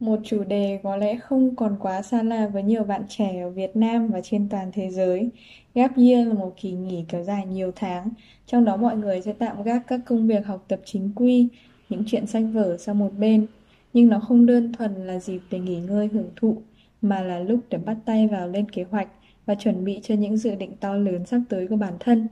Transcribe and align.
Một 0.00 0.20
chủ 0.24 0.44
đề 0.44 0.80
có 0.82 0.96
lẽ 0.96 1.16
không 1.16 1.56
còn 1.56 1.76
quá 1.80 2.02
xa 2.02 2.22
lạ 2.22 2.48
với 2.52 2.62
nhiều 2.62 2.84
bạn 2.84 3.02
trẻ 3.08 3.40
ở 3.40 3.50
Việt 3.50 3.76
Nam 3.76 4.08
và 4.08 4.20
trên 4.20 4.48
toàn 4.48 4.70
thế 4.72 4.90
giới. 4.90 5.30
Gap 5.74 5.96
year 5.96 6.28
là 6.28 6.34
một 6.34 6.52
kỳ 6.56 6.72
nghỉ 6.72 7.04
kéo 7.08 7.24
dài 7.24 7.46
nhiều 7.46 7.72
tháng, 7.76 8.10
trong 8.46 8.64
đó 8.64 8.76
mọi 8.76 8.96
người 8.96 9.22
sẽ 9.22 9.32
tạm 9.32 9.62
gác 9.62 9.86
các 9.86 10.00
công 10.06 10.26
việc 10.26 10.46
học 10.46 10.64
tập 10.68 10.80
chính 10.84 11.10
quy, 11.14 11.48
những 11.88 12.02
chuyện 12.06 12.26
sách 12.26 12.42
vở 12.52 12.76
sang 12.76 12.98
một 12.98 13.12
bên. 13.18 13.46
Nhưng 13.92 14.08
nó 14.08 14.20
không 14.20 14.46
đơn 14.46 14.72
thuần 14.72 14.94
là 15.06 15.18
dịp 15.18 15.40
để 15.50 15.58
nghỉ 15.58 15.80
ngơi 15.80 16.08
hưởng 16.12 16.30
thụ, 16.36 16.56
mà 17.02 17.22
là 17.22 17.38
lúc 17.38 17.60
để 17.70 17.78
bắt 17.78 17.96
tay 18.04 18.26
vào 18.26 18.48
lên 18.48 18.70
kế 18.70 18.84
hoạch 18.90 19.08
và 19.46 19.54
chuẩn 19.54 19.84
bị 19.84 20.00
cho 20.02 20.14
những 20.14 20.36
dự 20.36 20.54
định 20.54 20.72
to 20.80 20.94
lớn 20.94 21.26
sắp 21.26 21.40
tới 21.48 21.66
của 21.66 21.76
bản 21.76 21.94
thân. 22.00 22.28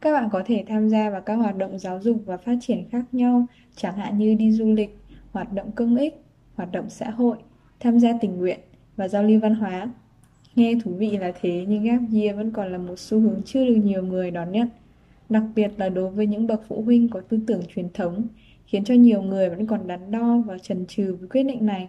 Các 0.00 0.12
bạn 0.12 0.28
có 0.32 0.42
thể 0.46 0.64
tham 0.68 0.88
gia 0.88 1.10
vào 1.10 1.20
các 1.20 1.34
hoạt 1.34 1.56
động 1.56 1.78
giáo 1.78 2.00
dục 2.02 2.16
và 2.26 2.36
phát 2.36 2.56
triển 2.60 2.88
khác 2.90 3.04
nhau, 3.12 3.46
chẳng 3.76 3.96
hạn 3.96 4.18
như 4.18 4.34
đi 4.34 4.52
du 4.52 4.72
lịch, 4.72 4.98
hoạt 5.32 5.52
động 5.52 5.72
công 5.72 5.96
ích, 5.96 6.22
hoạt 6.62 6.72
động 6.72 6.90
xã 6.90 7.10
hội, 7.10 7.36
tham 7.80 8.00
gia 8.00 8.12
tình 8.20 8.38
nguyện 8.38 8.60
và 8.96 9.08
giao 9.08 9.22
lưu 9.22 9.40
văn 9.40 9.54
hóa. 9.54 9.90
Nghe 10.54 10.74
thú 10.84 10.90
vị 10.94 11.16
là 11.16 11.32
thế 11.40 11.64
nhưng 11.68 11.84
gap 11.84 12.00
year 12.14 12.36
vẫn 12.36 12.50
còn 12.50 12.72
là 12.72 12.78
một 12.78 12.98
xu 12.98 13.20
hướng 13.20 13.42
chưa 13.44 13.66
được 13.66 13.74
nhiều 13.84 14.02
người 14.02 14.30
đón 14.30 14.52
nhận. 14.52 14.68
Đặc 15.28 15.42
biệt 15.54 15.70
là 15.76 15.88
đối 15.88 16.10
với 16.10 16.26
những 16.26 16.46
bậc 16.46 16.62
phụ 16.68 16.82
huynh 16.82 17.08
có 17.08 17.20
tư 17.20 17.40
tưởng 17.46 17.62
truyền 17.74 17.88
thống, 17.94 18.26
khiến 18.66 18.84
cho 18.84 18.94
nhiều 18.94 19.22
người 19.22 19.50
vẫn 19.50 19.66
còn 19.66 19.86
đắn 19.86 20.10
đo 20.10 20.42
và 20.46 20.58
chần 20.58 20.86
chừ 20.86 21.16
với 21.20 21.28
quyết 21.28 21.42
định 21.42 21.66
này. 21.66 21.88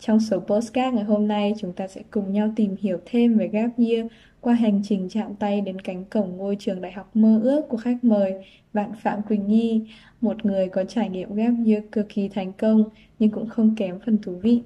Trong 0.00 0.20
số 0.20 0.40
postcard 0.40 0.94
ngày 0.94 1.04
hôm 1.04 1.28
nay, 1.28 1.54
chúng 1.58 1.72
ta 1.72 1.88
sẽ 1.88 2.02
cùng 2.10 2.32
nhau 2.32 2.52
tìm 2.56 2.76
hiểu 2.80 2.98
thêm 3.06 3.38
về 3.38 3.48
gap 3.48 3.70
year 3.78 4.06
qua 4.40 4.54
hành 4.54 4.80
trình 4.84 5.08
chạm 5.10 5.34
tay 5.34 5.60
đến 5.60 5.80
cánh 5.80 6.04
cổng 6.04 6.36
ngôi 6.36 6.56
trường 6.58 6.80
đại 6.80 6.92
học 6.92 7.16
mơ 7.16 7.40
ước 7.42 7.62
của 7.68 7.76
khách 7.76 7.96
mời, 8.04 8.34
bạn 8.72 8.92
Phạm 9.02 9.22
Quỳnh 9.22 9.46
Nhi, 9.46 9.82
một 10.20 10.44
người 10.44 10.68
có 10.68 10.84
trải 10.84 11.08
nghiệm 11.08 11.34
gap 11.34 11.52
year 11.66 11.82
cực 11.92 12.08
kỳ 12.08 12.28
thành 12.28 12.52
công 12.52 12.84
nhưng 13.18 13.30
cũng 13.30 13.48
không 13.48 13.74
kém 13.76 13.98
phần 14.06 14.18
thú 14.22 14.32
vị. 14.42 14.62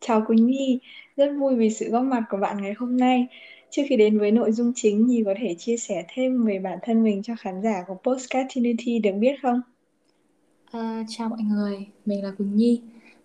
Chào 0.00 0.24
Quỳnh 0.26 0.46
Nhi, 0.46 0.78
rất 1.16 1.30
vui 1.40 1.56
vì 1.56 1.70
sự 1.70 1.90
góp 1.90 2.04
mặt 2.04 2.22
của 2.30 2.36
bạn 2.36 2.62
ngày 2.62 2.74
hôm 2.78 2.96
nay. 2.96 3.26
Trước 3.70 3.82
khi 3.88 3.96
đến 3.96 4.18
với 4.18 4.30
nội 4.30 4.52
dung 4.52 4.72
chính, 4.74 5.06
Nhi 5.06 5.22
có 5.26 5.34
thể 5.38 5.54
chia 5.58 5.76
sẻ 5.76 6.04
thêm 6.14 6.44
về 6.44 6.58
bản 6.58 6.78
thân 6.82 7.02
mình 7.02 7.22
cho 7.22 7.34
khán 7.38 7.62
giả 7.62 7.84
của 7.86 7.94
Postcard 7.94 8.48
Trinity 8.50 8.98
được 8.98 9.12
biết 9.18 9.34
không? 9.42 9.60
À, 10.70 11.04
chào 11.08 11.28
mọi 11.28 11.42
người, 11.42 11.86
mình 12.06 12.24
là 12.24 12.30
Quỳnh 12.38 12.56
Nhi. 12.56 12.80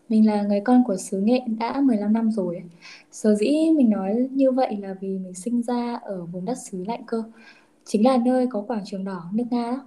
Mình 0.09 0.27
là 0.27 0.43
người 0.43 0.59
con 0.65 0.83
của 0.87 0.97
xứ 0.97 1.19
nghệ 1.21 1.39
đã 1.59 1.81
15 1.81 2.13
năm 2.13 2.31
rồi. 2.31 2.63
Sở 3.11 3.35
dĩ 3.35 3.47
mình 3.75 3.89
nói 3.89 4.27
như 4.31 4.51
vậy 4.51 4.77
là 4.77 4.95
vì 5.01 5.07
mình 5.07 5.33
sinh 5.33 5.61
ra 5.61 5.95
ở 5.95 6.25
vùng 6.25 6.45
đất 6.45 6.55
xứ 6.55 6.83
lạnh 6.87 7.03
cơ. 7.07 7.23
Chính 7.85 8.05
là 8.05 8.17
nơi 8.25 8.47
có 8.49 8.61
quảng 8.61 8.85
trường 8.85 9.03
đỏ 9.03 9.23
nước 9.33 9.43
Nga 9.51 9.71
đó. 9.71 9.83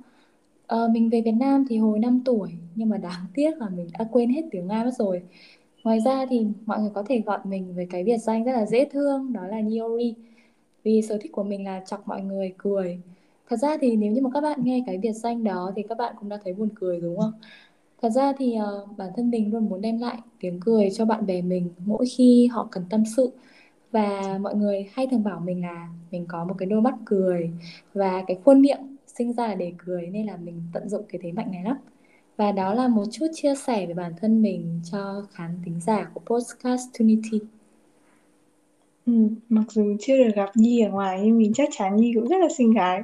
À, 0.67 0.79
mình 0.93 1.11
về 1.11 1.23
Việt 1.25 1.33
Nam 1.33 1.65
thì 1.69 1.79
hồi 1.79 1.99
5 1.99 2.23
tuổi, 2.25 2.51
nhưng 2.75 2.89
mà 2.89 2.97
đáng 2.99 3.27
tiếc 3.35 3.59
là 3.59 3.69
mình 3.69 3.89
đã 3.99 4.05
quên 4.13 4.31
hết 4.31 4.43
tiếng 4.51 4.67
Nga 4.67 4.85
mất 4.85 4.93
rồi. 4.99 5.23
Ngoài 5.85 6.01
ra 6.01 6.27
thì 6.31 6.47
mọi 6.67 6.81
người 6.81 6.91
có 6.95 7.03
thể 7.09 7.21
gọi 7.21 7.39
mình 7.45 7.75
với 7.77 7.87
cái 7.91 8.05
biệt 8.05 8.19
danh 8.19 8.45
rất 8.45 8.53
là 8.53 8.67
dễ 8.67 8.85
thương, 8.85 9.33
đó 9.33 9.47
là 9.47 9.61
Niori. 9.61 10.15
Vì 10.85 11.03
sở 11.03 11.19
thích 11.23 11.33
của 11.33 11.43
mình 11.45 11.65
là 11.65 11.83
chọc 11.87 12.09
mọi 12.09 12.23
người 12.23 12.55
cười. 12.59 13.01
Thật 13.49 13.57
ra 13.57 13.77
thì 13.81 13.97
nếu 13.97 14.13
như 14.13 14.21
mà 14.23 14.31
các 14.35 14.41
bạn 14.41 14.59
nghe 14.63 14.83
cái 14.87 14.99
biệt 14.99 15.13
danh 15.13 15.45
đó 15.45 15.73
thì 15.77 15.83
các 15.89 15.99
bạn 15.99 16.15
cũng 16.19 16.29
đã 16.29 16.39
thấy 16.45 16.55
buồn 16.55 16.69
cười 16.75 17.01
đúng 17.01 17.21
không? 17.21 17.33
Thật 18.03 18.09
ra 18.11 18.33
thì 18.39 18.57
uh, 18.85 18.97
bản 18.97 19.09
thân 19.17 19.31
mình 19.31 19.53
luôn 19.53 19.69
muốn 19.69 19.81
đem 19.81 19.99
lại 19.99 20.19
tiếng 20.41 20.61
cười 20.61 20.91
cho 20.91 21.05
bạn 21.05 21.27
bè 21.27 21.43
mình 21.43 21.69
mỗi 21.87 22.07
khi 22.07 22.47
họ 22.47 22.69
cần 22.71 22.85
tâm 22.91 23.03
sự 23.17 23.31
và 23.93 24.39
mọi 24.41 24.55
người 24.55 24.89
hay 24.93 25.07
thường 25.11 25.25
bảo 25.25 25.41
mình 25.41 25.63
là 25.63 25.89
mình 26.11 26.27
có 26.29 26.45
một 26.45 26.55
cái 26.59 26.67
đôi 26.67 26.81
mắt 26.81 26.95
cười 27.05 27.51
và 27.95 28.25
cái 28.27 28.39
khuôn 28.45 28.63
miệng 28.63 28.97
sinh 29.07 29.33
ra 29.33 29.47
là 29.47 29.55
để 29.55 29.73
cười 29.79 30.07
nên 30.07 30.27
là 30.27 30.37
mình 30.37 30.63
tận 30.73 30.89
dụng 30.89 31.03
cái 31.09 31.21
thế 31.23 31.33
mạnh 31.33 31.51
này 31.53 31.65
lắm 31.65 31.77
và 32.37 32.53
đó 32.53 32.75
là 32.75 32.89
một 32.89 33.05
chút 33.13 33.27
chia 33.35 33.55
sẻ 33.55 33.87
về 33.87 33.95
bản 33.95 34.13
thân 34.21 34.43
mình 34.43 34.81
cho 34.93 35.27
khán 35.33 35.59
thính 35.65 35.81
giả 35.81 36.11
của 36.15 36.21
podcast 36.27 36.83
Trinity. 36.95 37.41
Ừ, 39.07 39.13
mặc 39.49 39.65
dù 39.71 39.97
chưa 40.01 40.17
được 40.17 40.35
gặp 40.35 40.51
Nhi 40.55 40.81
ở 40.81 40.91
ngoài 40.91 41.21
nhưng 41.25 41.39
mình 41.39 41.53
chắc 41.55 41.69
chắn 41.73 41.97
Nhi 41.97 42.13
cũng 42.15 42.29
rất 42.29 42.37
là 42.41 42.49
xinh 42.59 42.75
gái. 42.75 43.03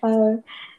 Ờ, 0.00 0.10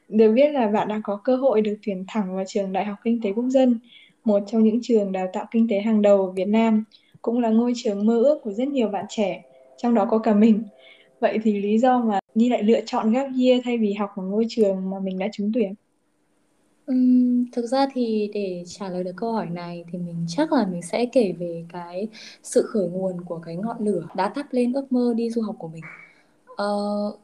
được 0.09 0.31
biết 0.31 0.51
là 0.51 0.67
bạn 0.67 0.87
đang 0.87 1.01
có 1.03 1.19
cơ 1.23 1.35
hội 1.35 1.61
được 1.61 1.75
tuyển 1.85 2.05
thẳng 2.07 2.35
vào 2.35 2.45
trường 2.47 2.73
Đại 2.73 2.85
học 2.85 2.97
Kinh 3.03 3.21
tế 3.21 3.31
Quốc 3.31 3.49
dân, 3.49 3.79
một 4.23 4.39
trong 4.47 4.63
những 4.63 4.79
trường 4.81 5.11
đào 5.11 5.27
tạo 5.33 5.45
kinh 5.51 5.67
tế 5.67 5.79
hàng 5.79 6.01
đầu 6.01 6.25
ở 6.25 6.31
Việt 6.31 6.47
Nam, 6.47 6.83
cũng 7.21 7.39
là 7.39 7.49
ngôi 7.49 7.73
trường 7.75 8.05
mơ 8.05 8.19
ước 8.23 8.39
của 8.43 8.51
rất 8.51 8.67
nhiều 8.67 8.87
bạn 8.87 9.05
trẻ, 9.09 9.43
trong 9.77 9.93
đó 9.93 10.05
có 10.05 10.17
cả 10.17 10.33
mình. 10.33 10.63
Vậy 11.19 11.39
thì 11.43 11.61
lý 11.61 11.77
do 11.77 11.99
mà 11.99 12.19
Nhi 12.35 12.49
lại 12.49 12.63
lựa 12.63 12.81
chọn 12.85 13.11
gap 13.11 13.27
year 13.41 13.61
thay 13.63 13.77
vì 13.77 13.93
học 13.93 14.09
ở 14.15 14.23
ngôi 14.23 14.45
trường 14.49 14.89
mà 14.89 14.99
mình 14.99 15.19
đã 15.19 15.27
trúng 15.31 15.51
tuyển? 15.53 15.73
Uhm, 16.91 17.45
thực 17.51 17.65
ra 17.65 17.87
thì 17.93 18.31
để 18.33 18.63
trả 18.67 18.89
lời 18.89 19.03
được 19.03 19.11
câu 19.15 19.31
hỏi 19.31 19.47
này 19.49 19.85
thì 19.91 19.99
mình 19.99 20.25
chắc 20.27 20.53
là 20.53 20.65
mình 20.71 20.81
sẽ 20.81 21.05
kể 21.05 21.33
về 21.39 21.65
cái 21.73 22.07
sự 22.43 22.65
khởi 22.67 22.87
nguồn 22.87 23.21
của 23.25 23.37
cái 23.37 23.55
ngọn 23.55 23.77
lửa 23.79 24.07
đã 24.15 24.29
thắp 24.35 24.45
lên 24.51 24.73
ước 24.73 24.91
mơ 24.91 25.13
đi 25.17 25.29
du 25.29 25.41
học 25.41 25.55
của 25.59 25.67
mình. 25.67 25.83
Uh, 26.51 27.19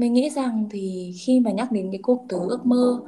mình 0.00 0.12
nghĩ 0.12 0.30
rằng 0.30 0.68
thì 0.70 1.14
khi 1.18 1.40
mà 1.40 1.50
nhắc 1.50 1.72
đến 1.72 1.88
cái 1.92 2.00
cụm 2.02 2.18
từ 2.28 2.38
ước 2.48 2.66
mơ 2.66 3.00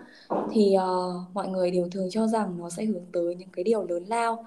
thì 0.52 0.76
uh, 0.76 1.34
mọi 1.34 1.48
người 1.48 1.70
đều 1.70 1.88
thường 1.92 2.08
cho 2.10 2.26
rằng 2.26 2.58
nó 2.58 2.70
sẽ 2.70 2.84
hướng 2.84 3.04
tới 3.12 3.34
những 3.34 3.48
cái 3.52 3.64
điều 3.64 3.86
lớn 3.86 4.04
lao 4.06 4.44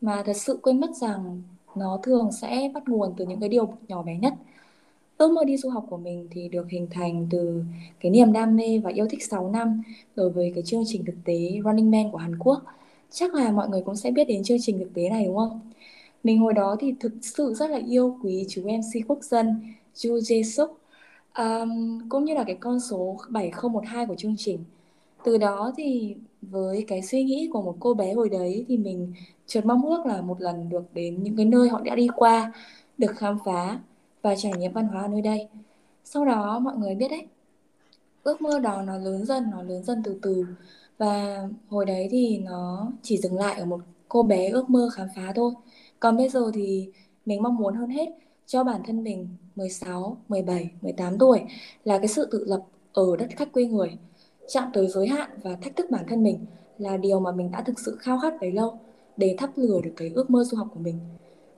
mà 0.00 0.22
thật 0.26 0.36
sự 0.36 0.58
quên 0.62 0.80
mất 0.80 0.96
rằng 0.96 1.42
nó 1.76 2.00
thường 2.02 2.30
sẽ 2.40 2.70
bắt 2.74 2.88
nguồn 2.88 3.14
từ 3.16 3.26
những 3.26 3.40
cái 3.40 3.48
điều 3.48 3.68
nhỏ 3.88 4.02
bé 4.02 4.16
nhất. 4.16 4.34
Ước 5.18 5.32
mơ 5.32 5.44
đi 5.44 5.56
du 5.56 5.68
học 5.68 5.86
của 5.90 5.96
mình 5.96 6.28
thì 6.30 6.48
được 6.48 6.68
hình 6.70 6.86
thành 6.90 7.26
từ 7.30 7.62
cái 8.00 8.10
niềm 8.10 8.32
đam 8.32 8.56
mê 8.56 8.80
và 8.84 8.90
yêu 8.90 9.06
thích 9.10 9.24
6 9.24 9.50
năm 9.50 9.82
đối 10.16 10.30
với 10.30 10.52
cái 10.54 10.62
chương 10.66 10.82
trình 10.86 11.04
thực 11.04 11.16
tế 11.24 11.60
Running 11.64 11.90
Man 11.90 12.10
của 12.12 12.18
Hàn 12.18 12.38
Quốc. 12.38 12.62
Chắc 13.10 13.34
là 13.34 13.50
mọi 13.50 13.68
người 13.68 13.82
cũng 13.82 13.96
sẽ 13.96 14.10
biết 14.10 14.24
đến 14.24 14.44
chương 14.44 14.58
trình 14.60 14.78
thực 14.78 14.94
tế 14.94 15.08
này 15.08 15.24
đúng 15.24 15.36
không? 15.36 15.60
Mình 16.24 16.38
hồi 16.38 16.52
đó 16.52 16.76
thì 16.80 16.94
thực 17.00 17.12
sự 17.22 17.54
rất 17.54 17.70
là 17.70 17.80
yêu 17.88 18.16
quý 18.22 18.46
chú 18.48 18.62
MC 18.62 19.08
quốc 19.08 19.22
dân 19.22 19.60
Ju 19.94 20.18
Jae 20.18 20.42
Suk 20.42 20.78
um, 21.38 22.00
cũng 22.08 22.24
như 22.24 22.34
là 22.34 22.44
cái 22.44 22.56
con 22.60 22.80
số 22.80 23.16
7012 23.28 24.06
của 24.06 24.14
chương 24.14 24.34
trình. 24.38 24.64
Từ 25.24 25.38
đó 25.38 25.72
thì 25.76 26.16
với 26.42 26.84
cái 26.88 27.02
suy 27.02 27.24
nghĩ 27.24 27.48
của 27.52 27.62
một 27.62 27.76
cô 27.80 27.94
bé 27.94 28.12
hồi 28.14 28.28
đấy 28.28 28.64
thì 28.68 28.76
mình 28.78 29.12
chợt 29.46 29.66
mong 29.66 29.86
ước 29.86 30.06
là 30.06 30.20
một 30.22 30.40
lần 30.40 30.68
được 30.68 30.84
đến 30.94 31.22
những 31.22 31.36
cái 31.36 31.46
nơi 31.46 31.68
họ 31.68 31.80
đã 31.80 31.94
đi 31.94 32.08
qua, 32.16 32.52
được 32.98 33.12
khám 33.16 33.38
phá 33.44 33.80
và 34.22 34.36
trải 34.36 34.52
nghiệm 34.58 34.72
văn 34.72 34.88
hóa 34.88 35.02
ở 35.02 35.08
nơi 35.08 35.22
đây. 35.22 35.48
Sau 36.04 36.24
đó 36.24 36.58
mọi 36.58 36.76
người 36.76 36.94
biết 36.94 37.08
đấy, 37.10 37.26
ước 38.22 38.42
mơ 38.42 38.60
đó 38.60 38.82
nó 38.82 38.98
lớn 38.98 39.26
dần, 39.26 39.50
nó 39.50 39.62
lớn 39.62 39.84
dần 39.84 40.02
từ 40.04 40.18
từ 40.22 40.46
và 40.98 41.42
hồi 41.68 41.86
đấy 41.86 42.08
thì 42.10 42.38
nó 42.38 42.92
chỉ 43.02 43.18
dừng 43.18 43.36
lại 43.36 43.60
ở 43.60 43.64
một 43.66 43.80
cô 44.08 44.22
bé 44.22 44.48
ước 44.48 44.70
mơ 44.70 44.90
khám 44.94 45.08
phá 45.16 45.32
thôi. 45.34 45.52
Còn 46.00 46.16
bây 46.16 46.28
giờ 46.28 46.50
thì 46.54 46.88
mình 47.26 47.42
mong 47.42 47.56
muốn 47.56 47.74
hơn 47.74 47.90
hết 47.90 48.08
cho 48.46 48.64
bản 48.64 48.80
thân 48.86 49.04
mình 49.04 49.28
16, 49.58 50.16
17, 50.28 50.70
18 50.82 51.18
tuổi 51.18 51.40
là 51.84 51.98
cái 51.98 52.08
sự 52.08 52.28
tự 52.30 52.44
lập 52.44 52.62
ở 52.92 53.16
đất 53.16 53.26
khách 53.36 53.52
quê 53.52 53.64
người. 53.64 53.98
Chạm 54.48 54.70
tới 54.72 54.88
giới 54.88 55.06
hạn 55.06 55.30
và 55.42 55.56
thách 55.62 55.76
thức 55.76 55.90
bản 55.90 56.04
thân 56.08 56.22
mình 56.22 56.38
là 56.78 56.96
điều 56.96 57.20
mà 57.20 57.32
mình 57.32 57.50
đã 57.50 57.62
thực 57.62 57.80
sự 57.80 57.96
khao 58.00 58.18
khát 58.22 58.40
bấy 58.40 58.52
lâu 58.52 58.78
để 59.16 59.34
thắp 59.38 59.50
lửa 59.56 59.80
được 59.82 59.92
cái 59.96 60.10
ước 60.14 60.30
mơ 60.30 60.44
du 60.44 60.56
học 60.56 60.68
của 60.74 60.80
mình. 60.80 60.98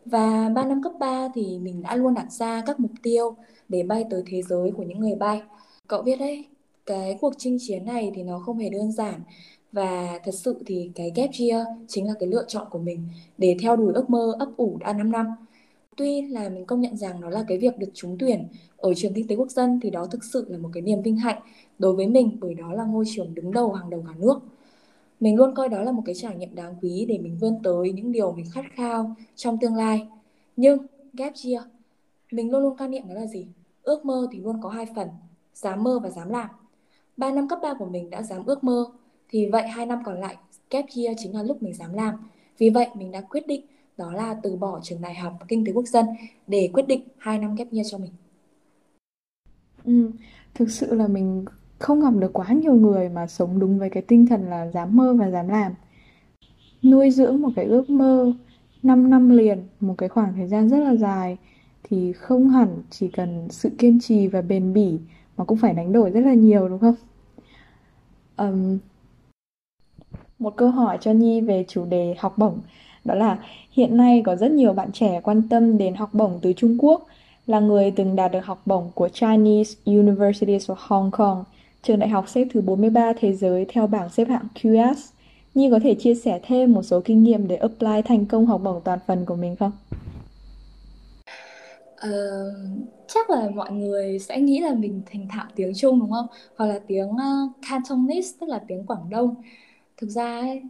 Và 0.05 0.49
3 0.49 0.65
năm 0.65 0.83
cấp 0.83 0.93
3 1.01 1.29
thì 1.35 1.59
mình 1.59 1.83
đã 1.83 1.97
luôn 1.97 2.15
đặt 2.15 2.33
ra 2.33 2.63
các 2.67 2.81
mục 2.81 2.91
tiêu 3.03 3.35
để 3.69 3.83
bay 3.83 4.05
tới 4.11 4.23
thế 4.27 4.43
giới 4.43 4.71
của 4.71 4.83
những 4.83 5.01
người 5.01 5.15
bay. 5.15 5.43
Cậu 5.89 6.03
biết 6.03 6.17
đấy, 6.17 6.45
cái 6.87 7.19
cuộc 7.21 7.35
chinh 7.39 7.57
chiến 7.61 7.85
này 7.85 8.13
thì 8.15 8.23
nó 8.23 8.39
không 8.39 8.59
hề 8.59 8.69
đơn 8.69 8.93
giản 8.93 9.21
và 9.73 10.21
thật 10.25 10.35
sự 10.35 10.63
thì 10.67 10.91
cái 10.95 11.13
gap 11.15 11.31
year 11.41 11.67
chính 11.89 12.07
là 12.07 12.15
cái 12.21 12.29
lựa 12.29 12.45
chọn 12.49 12.67
của 12.71 12.79
mình 12.79 13.09
để 13.39 13.57
theo 13.61 13.77
đuổi 13.77 13.93
ước 13.95 14.11
mơ 14.11 14.33
ấp 14.39 14.49
ủ 14.57 14.79
đã 14.81 14.93
5 14.93 15.13
năm. 15.13 15.27
Tuy 16.01 16.23
là 16.23 16.49
mình 16.49 16.65
công 16.65 16.81
nhận 16.81 16.97
rằng 16.97 17.21
nó 17.21 17.31
là 17.31 17.45
cái 17.49 17.59
việc 17.59 17.79
được 17.79 17.91
trúng 17.95 18.17
tuyển 18.19 18.49
ở 18.77 18.95
trường 18.95 19.15
kinh 19.15 19.27
tế 19.27 19.37
quốc 19.37 19.51
dân 19.51 19.81
thì 19.83 19.91
đó 19.91 20.07
thực 20.07 20.25
sự 20.25 20.47
là 20.49 20.59
một 20.59 20.69
cái 20.73 20.83
niềm 20.83 21.03
vinh 21.03 21.17
hạnh 21.17 21.43
đối 21.79 21.95
với 21.95 22.07
mình 22.07 22.37
bởi 22.41 22.55
đó 22.55 22.73
là 22.73 22.85
ngôi 22.85 23.05
trường 23.15 23.35
đứng 23.35 23.53
đầu 23.53 23.73
hàng 23.73 23.91
đầu 23.91 24.05
cả 24.07 24.15
nước. 24.19 24.41
Mình 25.21 25.37
luôn 25.37 25.55
coi 25.55 25.69
đó 25.69 25.83
là 25.83 25.93
một 25.93 26.03
cái 26.07 26.15
trải 26.15 26.37
nghiệm 26.37 26.55
đáng 26.55 26.75
quý 26.83 27.07
để 27.09 27.19
mình 27.19 27.37
vươn 27.41 27.59
tới 27.63 27.93
những 27.93 28.13
điều 28.13 28.33
mình 28.33 28.47
khát 28.53 28.65
khao 28.75 29.15
trong 29.37 29.59
tương 29.61 29.75
lai. 29.75 30.07
Nhưng 30.57 30.79
gap 31.13 31.33
year, 31.45 31.63
mình 32.33 32.51
luôn 32.51 32.63
luôn 32.63 32.77
quan 32.77 32.91
niệm 32.91 33.09
đó 33.09 33.15
là 33.15 33.27
gì? 33.27 33.47
Ước 33.83 34.05
mơ 34.05 34.29
thì 34.33 34.41
luôn 34.41 34.63
có 34.63 34.69
hai 34.69 34.87
phần, 34.97 35.09
dám 35.55 35.85
mơ 35.85 36.01
và 36.03 36.11
dám 36.11 36.29
làm. 36.29 36.49
Ba 37.17 37.33
năm 37.33 37.49
cấp 37.49 37.59
3 37.63 37.75
của 37.75 37.87
mình 37.87 38.11
đã 38.11 38.23
dám 38.23 38.47
ước 38.47 38.65
mơ, 38.65 38.85
thì 39.29 39.47
vậy 39.47 39.69
hai 39.69 39.87
năm 39.87 40.03
còn 40.05 40.21
lại 40.21 40.37
gap 40.71 40.85
year 40.97 41.17
chính 41.23 41.35
là 41.35 41.43
lúc 41.43 41.63
mình 41.63 41.75
dám 41.75 41.93
làm. 41.93 42.15
Vì 42.59 42.71
vậy 42.71 42.87
mình 42.95 43.11
đã 43.11 43.21
quyết 43.21 43.47
định 43.47 43.65
đó 44.01 44.13
là 44.13 44.37
từ 44.43 44.57
bỏ 44.57 44.81
trường 44.83 45.01
đại 45.01 45.15
học 45.15 45.39
kinh 45.49 45.65
tế 45.67 45.73
quốc 45.73 45.87
dân 45.87 46.07
để 46.47 46.71
quyết 46.73 46.87
định 46.89 47.03
hai 47.19 47.39
năm 47.39 47.55
ghép 47.55 47.73
year 47.73 47.87
cho 47.91 47.99
mình. 47.99 48.11
Ừ, 49.85 50.11
thực 50.55 50.71
sự 50.71 50.95
là 50.95 51.09
mình 51.09 51.45
không 51.79 52.01
gặp 52.01 52.11
được 52.21 52.33
quá 52.33 52.53
nhiều 52.53 52.75
người 52.75 53.09
mà 53.09 53.27
sống 53.27 53.59
đúng 53.59 53.79
với 53.79 53.91
cái 53.91 54.03
tinh 54.03 54.27
thần 54.27 54.51
là 54.51 54.71
dám 54.71 54.97
mơ 54.97 55.15
và 55.19 55.31
dám 55.31 55.49
làm. 55.49 55.73
Nuôi 56.83 57.11
dưỡng 57.11 57.43
một 57.43 57.51
cái 57.57 57.65
ước 57.65 57.91
mơ 57.91 58.33
5 58.83 59.11
năm 59.11 59.31
liền, 59.31 59.63
một 59.81 59.95
cái 59.99 60.09
khoảng 60.09 60.35
thời 60.35 60.49
gian 60.49 60.69
rất 60.69 60.79
là 60.79 60.95
dài 60.95 61.37
thì 61.83 62.13
không 62.13 62.49
hẳn 62.49 62.83
chỉ 62.91 63.09
cần 63.09 63.49
sự 63.51 63.71
kiên 63.79 64.01
trì 64.01 64.27
và 64.27 64.43
bền 64.43 64.73
bỉ 64.73 64.99
mà 65.37 65.45
cũng 65.45 65.59
phải 65.59 65.75
đánh 65.75 65.93
đổi 65.93 66.11
rất 66.11 66.21
là 66.21 66.35
nhiều 66.35 66.69
đúng 66.69 66.79
không? 66.79 66.95
Um, 68.37 68.79
một 70.39 70.57
câu 70.57 70.71
hỏi 70.71 70.99
cho 71.01 71.13
Nhi 71.13 71.41
về 71.41 71.65
chủ 71.69 71.85
đề 71.85 72.15
học 72.19 72.39
bổng. 72.39 72.61
Đó 73.05 73.15
là 73.15 73.39
hiện 73.73 73.97
nay 73.97 74.23
có 74.25 74.37
rất 74.37 74.51
nhiều 74.51 74.73
bạn 74.73 74.93
trẻ 74.93 75.21
quan 75.23 75.43
tâm 75.49 75.79
đến 75.79 75.95
học 75.95 76.15
bổng 76.15 76.39
từ 76.43 76.53
Trung 76.53 76.77
Quốc. 76.79 77.07
Là 77.47 77.61
người 77.61 77.91
từng 77.91 78.17
đạt 78.17 78.33
được 78.33 78.45
học 78.45 78.63
bổng 78.67 78.91
của 78.95 79.09
Chinese 79.09 79.75
Universities 79.85 80.71
of 80.71 80.75
Hong 80.79 81.11
Kong, 81.11 81.45
trường 81.83 81.99
đại 81.99 82.09
học 82.09 82.29
xếp 82.29 82.47
thứ 82.53 82.61
43 82.61 83.13
thế 83.21 83.33
giới 83.33 83.67
theo 83.69 83.87
bảng 83.87 84.11
xếp 84.11 84.29
hạng 84.29 84.47
QS. 84.63 84.95
Nhi 85.55 85.71
có 85.71 85.79
thể 85.83 85.95
chia 85.95 86.15
sẻ 86.15 86.41
thêm 86.43 86.73
một 86.73 86.83
số 86.83 87.01
kinh 87.05 87.23
nghiệm 87.23 87.49
để 87.49 87.57
apply 87.57 88.03
thành 88.05 88.27
công 88.27 88.47
học 88.47 88.61
bổng 88.65 88.81
toàn 88.85 88.99
phần 89.07 89.25
của 89.25 89.37
mình 89.37 89.57
không? 89.57 89.73
Uh, 92.07 92.87
chắc 93.07 93.31
là 93.31 93.51
mọi 93.55 93.73
người 93.73 94.19
sẽ 94.19 94.41
nghĩ 94.41 94.61
là 94.61 94.75
mình 94.75 95.03
thành 95.13 95.29
thạo 95.31 95.47
tiếng 95.55 95.73
Trung 95.75 96.01
đúng 96.01 96.11
không? 96.11 96.27
Hoặc 96.57 96.67
là 96.67 96.81
tiếng 96.87 97.09
uh, 97.11 97.53
Cantonese 97.71 98.29
tức 98.41 98.47
là 98.49 98.61
tiếng 98.69 98.87
Quảng 98.87 99.11
Đông. 99.11 99.35
Thực 99.97 100.11
ra 100.11 100.41
ấy, 100.41 100.63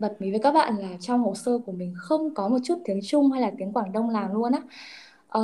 bật 0.00 0.16
mí 0.20 0.30
với 0.30 0.40
các 0.40 0.52
bạn 0.52 0.76
là 0.78 0.88
trong 1.00 1.22
hồ 1.22 1.34
sơ 1.34 1.58
của 1.58 1.72
mình 1.72 1.94
không 1.96 2.34
có 2.34 2.48
một 2.48 2.58
chút 2.64 2.78
tiếng 2.84 3.00
Trung 3.02 3.30
hay 3.30 3.42
là 3.42 3.52
tiếng 3.58 3.72
Quảng 3.72 3.92
Đông 3.92 4.12
nào 4.12 4.34
luôn 4.34 4.52
á. 4.52 4.60
Ờ, 5.28 5.42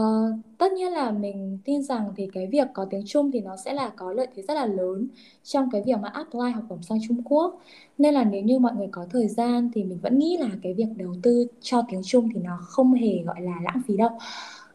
tất 0.58 0.72
nhiên 0.72 0.92
là 0.92 1.10
mình 1.10 1.58
tin 1.64 1.82
rằng 1.82 2.12
thì 2.16 2.28
cái 2.32 2.46
việc 2.46 2.68
có 2.74 2.86
tiếng 2.90 3.02
Trung 3.06 3.30
thì 3.32 3.40
nó 3.40 3.56
sẽ 3.56 3.72
là 3.72 3.88
có 3.96 4.12
lợi 4.12 4.26
thế 4.34 4.42
rất 4.42 4.54
là 4.54 4.66
lớn 4.66 5.08
trong 5.42 5.70
cái 5.72 5.82
việc 5.86 5.98
mà 6.02 6.08
apply 6.08 6.50
học 6.54 6.64
bổng 6.68 6.82
sang 6.82 6.98
Trung 7.08 7.22
Quốc. 7.24 7.60
Nên 7.98 8.14
là 8.14 8.24
nếu 8.24 8.42
như 8.42 8.58
mọi 8.58 8.74
người 8.74 8.88
có 8.92 9.06
thời 9.10 9.28
gian 9.28 9.70
thì 9.74 9.84
mình 9.84 9.98
vẫn 10.02 10.18
nghĩ 10.18 10.36
là 10.40 10.48
cái 10.62 10.74
việc 10.74 10.88
đầu 10.96 11.14
tư 11.22 11.46
cho 11.60 11.82
tiếng 11.88 12.02
Trung 12.04 12.28
thì 12.34 12.40
nó 12.40 12.58
không 12.62 12.92
hề 12.94 13.22
gọi 13.26 13.40
là 13.40 13.54
lãng 13.62 13.82
phí 13.86 13.96
đâu. 13.96 14.10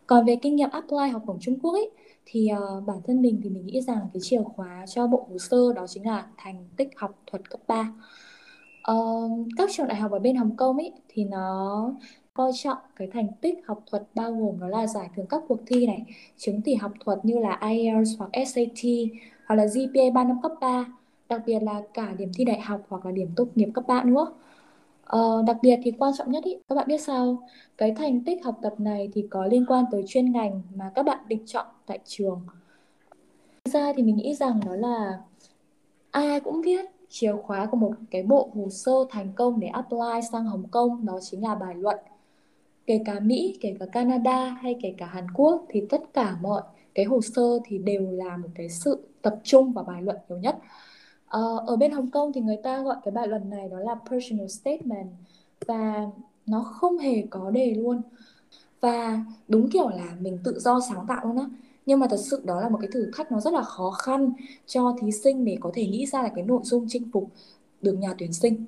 Còn 0.07 0.25
về 0.25 0.35
kinh 0.41 0.55
nghiệm 0.55 0.69
apply 0.69 1.09
học 1.11 1.21
bổng 1.25 1.39
Trung 1.39 1.59
Quốc 1.59 1.71
ấy 1.71 1.89
thì 2.25 2.49
uh, 2.53 2.87
bản 2.87 2.97
thân 3.07 3.21
mình 3.21 3.41
thì 3.43 3.49
mình 3.49 3.65
nghĩ 3.65 3.81
rằng 3.81 3.97
cái 4.13 4.21
chìa 4.21 4.41
khóa 4.55 4.85
cho 4.87 5.07
bộ 5.07 5.27
hồ 5.31 5.37
sơ 5.37 5.73
đó 5.73 5.87
chính 5.87 6.05
là 6.07 6.25
thành 6.37 6.67
tích 6.77 6.89
học 6.95 7.21
thuật 7.27 7.49
cấp 7.49 7.59
3. 7.67 7.93
Uh, 8.91 9.47
các 9.57 9.69
trường 9.73 9.87
đại 9.87 9.97
học 9.97 10.11
ở 10.11 10.19
bên 10.19 10.35
Hồng 10.35 10.55
Kông 10.55 10.77
ấy 10.77 10.93
thì 11.09 11.23
nó 11.23 11.93
coi 12.33 12.51
trọng 12.63 12.77
cái 12.95 13.07
thành 13.13 13.27
tích 13.41 13.59
học 13.67 13.83
thuật 13.91 14.03
bao 14.15 14.31
gồm 14.31 14.59
đó 14.59 14.67
là 14.67 14.87
giải 14.87 15.09
thưởng 15.15 15.25
các 15.29 15.41
cuộc 15.47 15.59
thi 15.67 15.87
này, 15.87 16.03
chứng 16.37 16.61
chỉ 16.61 16.75
học 16.75 16.91
thuật 17.05 17.25
như 17.25 17.39
là 17.39 17.59
IELTS 17.61 18.09
hoặc 18.19 18.29
SAT 18.33 18.85
hoặc 19.45 19.55
là 19.55 19.65
GPA 19.65 20.03
3 20.13 20.23
năm 20.23 20.41
cấp 20.41 20.51
3, 20.61 20.85
đặc 21.29 21.41
biệt 21.45 21.59
là 21.63 21.81
cả 21.93 22.13
điểm 22.17 22.31
thi 22.35 22.43
đại 22.45 22.59
học 22.59 22.81
hoặc 22.89 23.05
là 23.05 23.11
điểm 23.11 23.29
tốt 23.35 23.47
nghiệp 23.55 23.69
cấp 23.73 23.83
3 23.87 24.03
nữa. 24.03 24.27
Ờ, 25.03 25.43
đặc 25.47 25.57
biệt 25.61 25.79
thì 25.83 25.91
quan 25.91 26.13
trọng 26.17 26.31
nhất 26.31 26.43
ý, 26.43 26.57
các 26.69 26.75
bạn 26.75 26.87
biết 26.87 27.01
sao? 27.01 27.47
Cái 27.77 27.91
thành 27.91 28.23
tích 28.23 28.43
học 28.43 28.59
tập 28.61 28.73
này 28.77 29.09
thì 29.13 29.27
có 29.29 29.45
liên 29.45 29.65
quan 29.65 29.85
tới 29.91 30.03
chuyên 30.07 30.31
ngành 30.31 30.61
mà 30.75 30.91
các 30.95 31.03
bạn 31.03 31.19
định 31.27 31.43
chọn 31.45 31.65
tại 31.85 31.99
trường. 32.05 32.41
Thực 33.63 33.73
ra 33.73 33.93
thì 33.95 34.03
mình 34.03 34.15
nghĩ 34.15 34.35
rằng 34.35 34.59
đó 34.65 34.75
là 34.75 35.19
ai 36.11 36.39
cũng 36.39 36.61
biết 36.61 36.85
chìa 37.11 37.33
khóa 37.43 37.65
của 37.65 37.77
một 37.77 37.91
cái 38.11 38.23
bộ 38.23 38.49
hồ 38.55 38.69
sơ 38.69 38.91
thành 39.09 39.31
công 39.35 39.59
để 39.59 39.67
apply 39.67 40.21
sang 40.31 40.45
Hồng 40.45 40.67
Kông 40.71 41.05
đó 41.05 41.19
chính 41.21 41.43
là 41.43 41.55
bài 41.55 41.75
luận. 41.75 41.97
Kể 42.85 43.01
cả 43.05 43.19
Mỹ, 43.19 43.57
kể 43.61 43.75
cả 43.79 43.85
Canada 43.85 44.45
hay 44.49 44.75
kể 44.81 44.93
cả 44.97 45.05
Hàn 45.05 45.31
Quốc 45.33 45.65
thì 45.69 45.85
tất 45.89 46.01
cả 46.13 46.37
mọi 46.41 46.61
cái 46.95 47.05
hồ 47.05 47.21
sơ 47.21 47.59
thì 47.65 47.77
đều 47.77 48.11
là 48.11 48.37
một 48.37 48.49
cái 48.55 48.69
sự 48.69 49.07
tập 49.21 49.35
trung 49.43 49.73
vào 49.73 49.83
bài 49.83 50.01
luận 50.01 50.17
nhiều 50.29 50.37
nhất. 50.37 50.57
Ờ, 51.27 51.63
ở 51.67 51.75
bên 51.75 51.91
Hồng 51.91 52.11
Kông 52.11 52.33
thì 52.33 52.41
người 52.41 52.57
ta 52.63 52.81
gọi 52.81 52.95
cái 53.03 53.11
bài 53.11 53.27
luận 53.27 53.49
này 53.49 53.69
đó 53.69 53.79
là 53.79 53.95
personal 54.09 54.47
statement 54.47 55.09
và 55.65 56.05
nó 56.45 56.63
không 56.63 56.97
hề 56.97 57.23
có 57.29 57.51
đề 57.51 57.73
luôn 57.73 58.01
và 58.81 59.23
đúng 59.47 59.69
kiểu 59.69 59.89
là 59.89 60.15
mình 60.19 60.39
tự 60.43 60.59
do 60.59 60.79
sáng 60.89 61.05
tạo 61.07 61.25
luôn 61.25 61.37
á 61.37 61.45
nhưng 61.85 61.99
mà 61.99 62.07
thật 62.09 62.19
sự 62.19 62.41
đó 62.45 62.61
là 62.61 62.69
một 62.69 62.77
cái 62.81 62.89
thử 62.93 63.11
thách 63.13 63.31
nó 63.31 63.39
rất 63.39 63.53
là 63.53 63.61
khó 63.61 63.91
khăn 63.91 64.33
cho 64.65 64.95
thí 65.01 65.11
sinh 65.11 65.45
để 65.45 65.57
có 65.59 65.71
thể 65.73 65.85
nghĩ 65.85 66.05
ra 66.05 66.21
là 66.21 66.29
cái 66.35 66.43
nội 66.43 66.61
dung 66.63 66.85
chinh 66.89 67.11
phục 67.13 67.29
được 67.81 67.93
nhà 67.93 68.13
tuyển 68.17 68.33
sinh. 68.33 68.65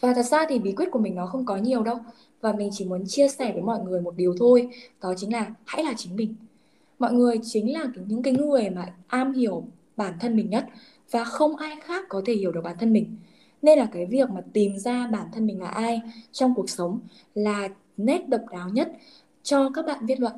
Và 0.00 0.14
thật 0.14 0.22
ra 0.22 0.46
thì 0.48 0.58
bí 0.58 0.72
quyết 0.72 0.88
của 0.90 0.98
mình 0.98 1.14
nó 1.14 1.26
không 1.26 1.44
có 1.44 1.56
nhiều 1.56 1.82
đâu, 1.82 1.98
và 2.40 2.52
mình 2.52 2.70
chỉ 2.72 2.84
muốn 2.84 3.06
chia 3.06 3.28
sẻ 3.28 3.52
với 3.52 3.62
mọi 3.62 3.80
người 3.80 4.00
một 4.00 4.16
điều 4.16 4.34
thôi, 4.38 4.68
đó 5.02 5.14
chính 5.16 5.32
là 5.32 5.54
hãy 5.64 5.84
là 5.84 5.94
chính 5.96 6.16
mình. 6.16 6.34
Mọi 6.98 7.12
người 7.12 7.40
chính 7.42 7.72
là 7.72 7.86
những 8.06 8.22
cái 8.22 8.32
người 8.32 8.70
mà 8.70 8.94
am 9.06 9.32
hiểu 9.32 9.64
bản 9.96 10.14
thân 10.20 10.36
mình 10.36 10.50
nhất, 10.50 10.66
và 11.10 11.24
không 11.24 11.56
ai 11.56 11.76
khác 11.82 12.04
có 12.08 12.22
thể 12.26 12.34
hiểu 12.34 12.52
được 12.52 12.60
bản 12.64 12.76
thân 12.80 12.92
mình. 12.92 13.16
Nên 13.62 13.78
là 13.78 13.88
cái 13.92 14.06
việc 14.06 14.30
mà 14.30 14.40
tìm 14.52 14.78
ra 14.78 15.06
bản 15.12 15.26
thân 15.32 15.46
mình 15.46 15.60
là 15.60 15.68
ai 15.68 16.00
trong 16.32 16.54
cuộc 16.54 16.70
sống 16.70 17.00
là 17.34 17.68
nét 17.96 18.28
độc 18.28 18.40
đáo 18.52 18.68
nhất 18.68 18.92
cho 19.42 19.70
các 19.74 19.86
bạn 19.86 20.06
viết 20.06 20.20
luận 20.20 20.34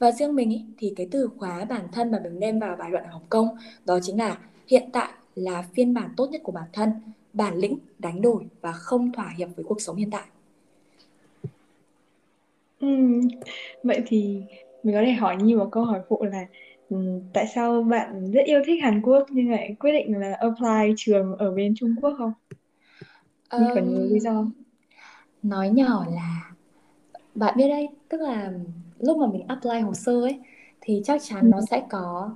và 0.00 0.12
riêng 0.12 0.34
mình 0.36 0.50
ý, 0.50 0.64
thì 0.78 0.92
cái 0.96 1.08
từ 1.10 1.30
khóa 1.38 1.64
bản 1.64 1.88
thân 1.92 2.10
mà 2.10 2.18
mình 2.24 2.40
đem 2.40 2.58
vào 2.58 2.76
bài 2.76 2.90
luận 2.90 3.04
ở 3.04 3.10
Hồng 3.10 3.26
Kông 3.28 3.48
đó 3.86 3.98
chính 4.02 4.18
là 4.18 4.38
hiện 4.68 4.90
tại 4.92 5.12
là 5.34 5.62
phiên 5.74 5.94
bản 5.94 6.10
tốt 6.16 6.28
nhất 6.30 6.40
của 6.44 6.52
bản 6.52 6.68
thân 6.72 6.90
bản 7.32 7.56
lĩnh 7.56 7.78
đánh 7.98 8.22
đổi 8.22 8.44
và 8.60 8.72
không 8.72 9.12
thỏa 9.12 9.34
hiệp 9.38 9.48
với 9.56 9.64
cuộc 9.64 9.80
sống 9.80 9.96
hiện 9.96 10.10
tại 10.10 10.24
ừ, 12.80 12.88
vậy 13.82 14.02
thì 14.06 14.42
mình 14.82 14.94
có 14.94 15.02
thể 15.06 15.12
hỏi 15.12 15.36
nhiều 15.36 15.58
một 15.58 15.68
câu 15.72 15.84
hỏi 15.84 16.00
phụ 16.08 16.24
là 16.24 16.46
tại 17.32 17.46
sao 17.54 17.82
bạn 17.82 18.32
rất 18.32 18.42
yêu 18.44 18.62
thích 18.66 18.82
Hàn 18.82 19.02
Quốc 19.02 19.26
nhưng 19.30 19.50
lại 19.50 19.76
quyết 19.80 19.92
định 19.92 20.18
là 20.18 20.34
apply 20.40 20.94
trường 20.96 21.36
ở 21.36 21.52
bên 21.52 21.74
Trung 21.76 21.94
Quốc 22.02 22.14
không? 22.18 22.32
Như 23.56 23.66
có 23.74 23.80
nhiều 23.80 24.04
lý 24.04 24.20
do. 24.20 24.46
nói 25.42 25.70
nhỏ 25.70 26.06
là 26.10 26.52
bạn 27.34 27.54
biết 27.56 27.68
đấy, 27.68 27.88
tức 28.08 28.20
là 28.20 28.52
lúc 29.00 29.16
mà 29.18 29.26
mình 29.26 29.42
apply 29.48 29.80
hồ 29.80 29.94
sơ 29.94 30.20
ấy 30.22 30.38
thì 30.80 31.02
chắc 31.04 31.22
chắn 31.24 31.40
Ừ. 31.42 31.48
nó 31.48 31.60
sẽ 31.70 31.82
có 31.90 32.30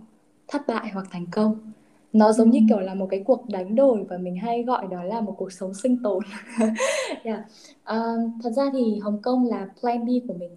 thất 0.48 0.62
bại 0.68 0.90
hoặc 0.94 1.06
thành 1.10 1.26
công. 1.32 1.72
Nó 2.12 2.32
giống 2.32 2.50
như 2.50 2.60
kiểu 2.68 2.80
là 2.80 2.94
một 2.94 3.06
cái 3.10 3.22
cuộc 3.26 3.48
đánh 3.48 3.74
đổi 3.74 4.04
và 4.08 4.18
mình 4.18 4.36
hay 4.36 4.62
gọi 4.62 4.86
đó 4.90 5.02
là 5.04 5.20
một 5.20 5.34
cuộc 5.38 5.52
sống 5.52 5.74
sinh 5.74 6.02
tồn. 6.02 6.24
Yeah. 7.24 7.40
Ờ, 7.84 8.18
thật 8.42 8.50
ra 8.50 8.64
thì 8.72 8.98
Hồng 8.98 9.18
Kông 9.22 9.46
là 9.48 9.68
plan 9.80 10.06
B 10.06 10.08
của 10.28 10.34
mình 10.34 10.50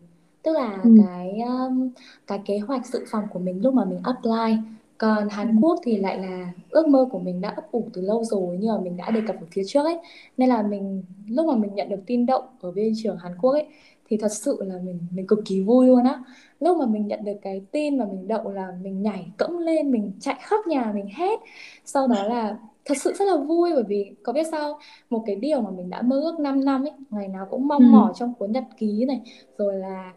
tức 0.44 0.51
là 0.54 0.80
Ừ. 0.83 0.89
cái 1.06 1.39
um, 1.42 1.89
cái 2.27 2.39
kế 2.45 2.59
hoạch 2.59 2.86
dự 2.88 3.06
phòng 3.12 3.24
của 3.33 3.39
mình 3.39 3.62
lúc 3.63 3.74
mà 3.74 3.86
mình 3.86 4.00
apply 4.04 4.57
còn 4.98 5.18
Ừ. 5.24 5.27
Hàn 5.31 5.59
Quốc 5.62 5.80
thì 5.83 5.98
lại 5.98 6.18
là 6.19 6.54
ước 6.69 6.88
mơ 6.88 7.07
của 7.12 7.19
mình 7.19 7.42
đã 7.42 7.50
ấp 7.50 7.71
ủ 7.71 7.89
từ 7.94 8.01
lâu 8.01 8.24
rồi 8.24 8.57
như 8.57 8.68
mà 8.71 8.80
mình 8.80 8.98
đã 8.98 9.12
đề 9.12 9.21
cập 9.27 9.36
ở 9.42 9.45
phía 9.51 9.63
trước 9.68 9.83
ấy 9.86 9.98
nên 10.38 10.50
là 10.50 10.62
mình 10.62 11.04
lúc 11.27 11.45
mà 11.45 11.56
mình 11.56 11.75
nhận 11.75 11.89
được 11.89 12.00
tin 12.06 12.25
động 12.25 12.44
ở 12.62 12.71
bên 12.71 12.94
trường 13.04 13.18
Hàn 13.18 13.31
Quốc 13.42 13.51
ấy 13.51 13.68
thì 14.07 14.18
thật 14.18 14.31
sự 14.31 14.57
là 14.68 14.75
mình 14.83 15.00
mình 15.12 15.27
cực 15.27 15.39
kỳ 15.45 15.62
vui 15.62 15.88
luôn 15.88 16.04
á. 16.04 16.24
Lúc 16.59 16.77
mà 16.77 16.86
mình 16.86 17.07
nhận 17.07 17.24
được 17.25 17.33
cái 17.42 17.62
tin 17.71 17.98
mà 17.98 18.06
mình 18.06 18.27
đậu 18.27 18.51
là 18.51 18.68
mình 18.81 19.01
nhảy 19.01 19.31
cẫng 19.38 19.59
lên 19.59 19.92
mình 19.92 20.12
chạy 20.19 20.36
khắp 20.42 20.68
nhà 20.68 20.92
mình 20.95 21.07
hét 21.15 21.39
sau 21.86 22.07
đó 22.07 22.24
là 22.24 22.57
thật 22.86 22.98
sự 22.98 23.13
rất 23.13 23.25
là 23.25 23.38
vui 23.38 23.71
bởi 23.74 23.83
vì 23.88 24.12
có 24.24 24.33
biết 24.33 24.48
sao 24.51 24.80
một 25.09 25.24
cái 25.25 25.36
điều 25.36 25.62
mà 25.62 25.69
mình 25.71 25.89
đã 25.89 26.01
mơ 26.01 26.21
ước 26.21 26.39
5 26.39 26.65
năm 26.65 26.83
ấy 26.83 26.92
ngày 27.09 27.28
nào 27.28 27.47
cũng 27.49 27.68
Ừ. 27.78 27.83
mong 27.83 27.92
mỏi 27.92 28.14
trong 28.16 28.33
cuốn 28.33 28.52
nhật 28.52 28.64
ký 28.78 29.06
này. 29.06 29.21
Rồi 29.57 29.76
là 29.76 30.14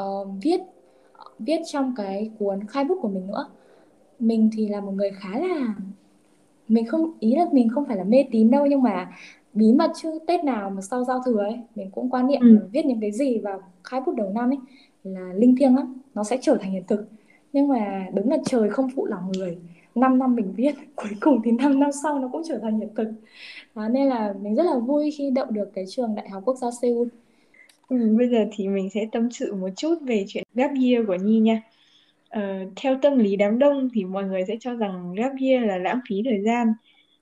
uh, 0.00 0.28
viết 0.42 0.60
viết 1.38 1.60
trong 1.66 1.94
cái 1.96 2.30
cuốn 2.38 2.66
khai 2.66 2.84
bút 2.84 2.98
của 3.02 3.08
mình 3.08 3.26
nữa. 3.26 3.46
Mình 4.18 4.50
thì 4.52 4.68
là 4.68 4.80
một 4.80 4.92
người 4.92 5.10
khá 5.10 5.38
là 5.38 5.74
mình 6.68 6.86
không 6.86 7.12
ý 7.20 7.34
là 7.36 7.46
mình 7.52 7.68
không 7.68 7.84
phải 7.86 7.96
là 7.96 8.04
mê 8.04 8.24
tín 8.32 8.50
đâu 8.50 8.66
nhưng 8.66 8.82
mà 8.82 9.10
bí 9.52 9.72
mật 9.72 9.90
chứ 10.02 10.18
Tết 10.26 10.44
nào 10.44 10.70
mà 10.70 10.80
sau 10.82 11.04
giao 11.04 11.22
thừa 11.26 11.38
ấy 11.38 11.60
mình 11.74 11.90
cũng 11.90 12.10
quan 12.10 12.26
niệm 12.26 12.40
Ừ. 12.40 12.58
viết 12.72 12.86
những 12.86 13.00
cái 13.00 13.12
gì 13.12 13.38
vào 13.38 13.62
khai 13.84 14.00
bút 14.06 14.14
đầu 14.16 14.30
năm 14.34 14.50
ấy 14.50 14.58
là 15.04 15.32
linh 15.34 15.56
thiêng 15.56 15.76
lắm 15.76 16.00
nó 16.14 16.24
sẽ 16.24 16.38
trở 16.42 16.56
thành 16.60 16.72
hiện 16.72 16.84
thực 16.88 17.04
nhưng 17.52 17.68
mà 17.68 18.06
đúng 18.14 18.30
là 18.30 18.36
trời 18.46 18.70
không 18.70 18.88
phụ 18.96 19.06
lòng 19.06 19.32
người 19.32 19.58
5 19.94 20.18
năm 20.18 20.34
mình 20.36 20.52
viết 20.56 20.74
cuối 20.96 21.10
cùng 21.20 21.40
thì 21.44 21.50
5 21.52 21.80
năm 21.80 21.90
sau 22.02 22.18
nó 22.18 22.28
cũng 22.32 22.42
trở 22.48 22.58
thành 22.58 22.78
hiện 22.80 22.94
thực 22.96 23.08
đó, 23.74 23.88
nên 23.88 24.08
là 24.08 24.34
mình 24.42 24.54
rất 24.56 24.62
là 24.66 24.78
vui 24.78 25.10
khi 25.18 25.30
đậu 25.30 25.46
được 25.46 25.70
cái 25.74 25.84
trường 25.88 26.14
đại 26.14 26.28
học 26.30 26.42
quốc 26.46 26.56
gia 26.58 26.68
Seoul 26.82 27.08
Ừ, 27.88 28.14
bây 28.18 28.28
giờ 28.28 28.38
thì 28.52 28.68
mình 28.68 28.90
sẽ 28.90 29.06
tâm 29.12 29.30
sự 29.30 29.54
một 29.54 29.68
chút 29.76 29.94
về 30.02 30.24
chuyện 30.28 30.44
gap 30.54 30.70
year 30.82 31.06
của 31.06 31.14
Nhi 31.14 31.38
nha. 31.40 31.62
Ờ, 32.28 32.40
theo 32.76 32.98
tâm 33.02 33.18
lý 33.18 33.36
đám 33.36 33.58
đông 33.58 33.88
thì 33.94 34.04
mọi 34.04 34.24
người 34.24 34.44
sẽ 34.48 34.56
cho 34.60 34.74
rằng 34.74 35.14
gap 35.16 35.32
year 35.40 35.64
là 35.66 35.78
lãng 35.78 36.00
phí 36.08 36.22
thời 36.24 36.42
gian, 36.42 36.68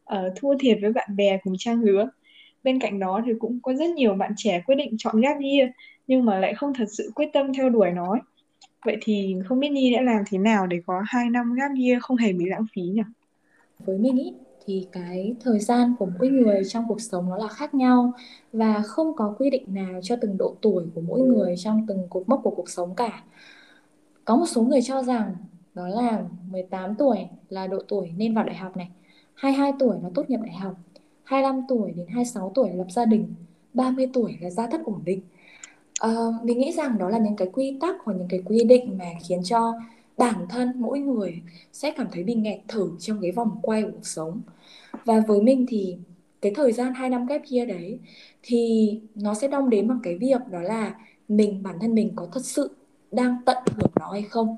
ờ, 0.05 0.33
thua 0.37 0.57
thiệt 0.61 0.79
với 0.83 0.93
bạn 0.93 1.17
bè 1.17 1.39
cùng 1.45 1.55
trang 1.59 1.81
lứa. 1.83 2.09
Bên 2.65 2.79
cạnh 2.81 2.99
đó 2.99 3.23
thì 3.27 3.33
cũng 3.39 3.59
có 3.63 3.75
rất 3.75 3.91
nhiều 3.91 4.15
bạn 4.15 4.33
trẻ 4.37 4.63
quyết 4.67 4.75
định 4.75 4.95
chọn 4.99 5.21
gap 5.21 5.37
year 5.41 5.71
nhưng 6.07 6.25
mà 6.25 6.39
lại 6.39 6.55
không 6.55 6.75
thật 6.75 6.85
sự 6.89 7.11
quyết 7.15 7.27
tâm 7.33 7.55
theo 7.55 7.71
đuổi 7.71 7.91
nó. 7.91 8.11
ấy. 8.13 8.21
Vậy 8.85 8.97
thì 9.01 9.37
không 9.45 9.61
biết 9.61 9.69
Nhi 9.69 9.95
đã 9.95 10.03
làm 10.03 10.23
thế 10.31 10.39
nào 10.39 10.67
để 10.67 10.81
có 10.87 11.03
2 11.07 11.31
năm 11.31 11.55
gap 11.55 11.71
year 11.85 12.03
không 12.03 12.17
hề 12.17 12.33
bị 12.33 12.45
lãng 12.49 12.67
phí 12.75 12.83
nhỉ? 12.83 13.03
với 13.87 13.99
mình 13.99 14.17
ý 14.17 14.33
thì 14.67 14.87
cái 14.93 15.35
thời 15.41 15.59
gian 15.59 15.95
của 15.99 16.09
mỗi 16.19 16.29
người 16.29 16.63
trong 16.65 16.85
cuộc 16.89 17.01
sống 17.01 17.31
nó 17.31 17.37
là 17.37 17.49
khác 17.49 17.75
nhau 17.75 18.13
và 18.53 18.83
không 18.83 19.17
có 19.17 19.35
quy 19.39 19.51
định 19.51 19.75
nào 19.75 20.01
cho 20.03 20.17
từng 20.21 20.39
độ 20.39 20.57
tuổi 20.61 20.85
của 20.95 21.01
mỗi 21.01 21.21
người 21.21 21.55
trong 21.57 21.87
từng 21.89 22.07
cột 22.11 22.29
mốc 22.29 22.41
của 22.43 22.51
cuộc 22.51 22.71
sống 22.71 22.95
cả. 22.95 23.23
Có 24.25 24.37
một 24.37 24.47
số 24.47 24.63
người 24.63 24.83
cho 24.83 25.03
rằng 25.03 25.35
đó 25.75 25.89
là 25.89 26.25
18 26.51 26.95
tuổi 26.95 27.19
là 27.49 27.67
độ 27.67 27.79
tuổi 27.89 28.13
nên 28.17 28.35
vào 28.35 28.45
đại 28.45 28.57
học 28.57 28.77
này, 28.77 28.91
22 29.35 29.73
tuổi 29.79 29.97
là 30.03 30.11
tốt 30.15 30.31
nghiệp 30.31 30.41
đại 30.43 30.55
học, 30.55 30.75
25 31.31 31.63
tuổi 31.69 31.93
đến 31.97 32.07
26 32.07 32.53
tuổi 32.55 32.69
là 32.69 32.75
lập 32.75 32.87
gia 32.91 33.05
đình, 33.05 33.35
30 33.75 34.07
tuổi 34.13 34.37
là 34.41 34.51
gia 34.51 34.67
thất 34.67 34.81
ổn 34.85 35.01
định. 35.05 35.21
Ờ, 36.01 36.33
mình 36.43 36.59
nghĩ 36.59 36.73
rằng 36.73 36.99
đó 36.99 37.09
là 37.09 37.19
những 37.19 37.37
cái 37.37 37.49
quy 37.53 37.79
tắc 37.81 37.97
hoặc 38.05 38.15
những 38.15 38.29
cái 38.29 38.41
quy 38.45 38.65
định 38.65 38.99
mà 38.99 39.05
khiến 39.29 39.41
cho 39.45 39.75
bản 40.17 40.47
thân 40.49 40.73
mỗi 40.77 41.01
người 41.01 41.43
sẽ 41.73 41.91
cảm 41.97 42.07
thấy 42.13 42.25
bị 42.25 42.35
nghẹt 42.35 42.61
thở 42.69 42.89
trong 43.01 43.19
cái 43.23 43.33
vòng 43.33 43.59
quay 43.63 43.83
của 43.83 43.91
cuộc 43.93 44.07
sống 44.07 44.41
và 45.05 45.21
với 45.29 45.43
mình 45.43 45.67
thì 45.69 45.97
cái 46.43 46.53
thời 46.57 46.73
gian 46.73 46.95
2 46.95 47.11
năm 47.11 47.27
ghép 47.27 47.43
year 47.53 47.69
đấy 47.69 47.99
thì 48.43 48.91
nó 49.15 49.35
sẽ 49.35 49.49
đong 49.49 49.71
đến 49.71 49.89
bằng 49.89 50.01
cái 50.03 50.19
việc 50.19 50.41
đó 50.51 50.61
là 50.61 50.95
mình 51.29 51.63
bản 51.63 51.77
thân 51.81 51.95
mình 51.95 52.13
có 52.17 52.29
thật 52.33 52.45
sự 52.45 52.71
đang 53.13 53.37
tận 53.47 53.59
hưởng 53.77 53.93
nó 54.01 54.11
hay 54.13 54.23
không 54.23 54.57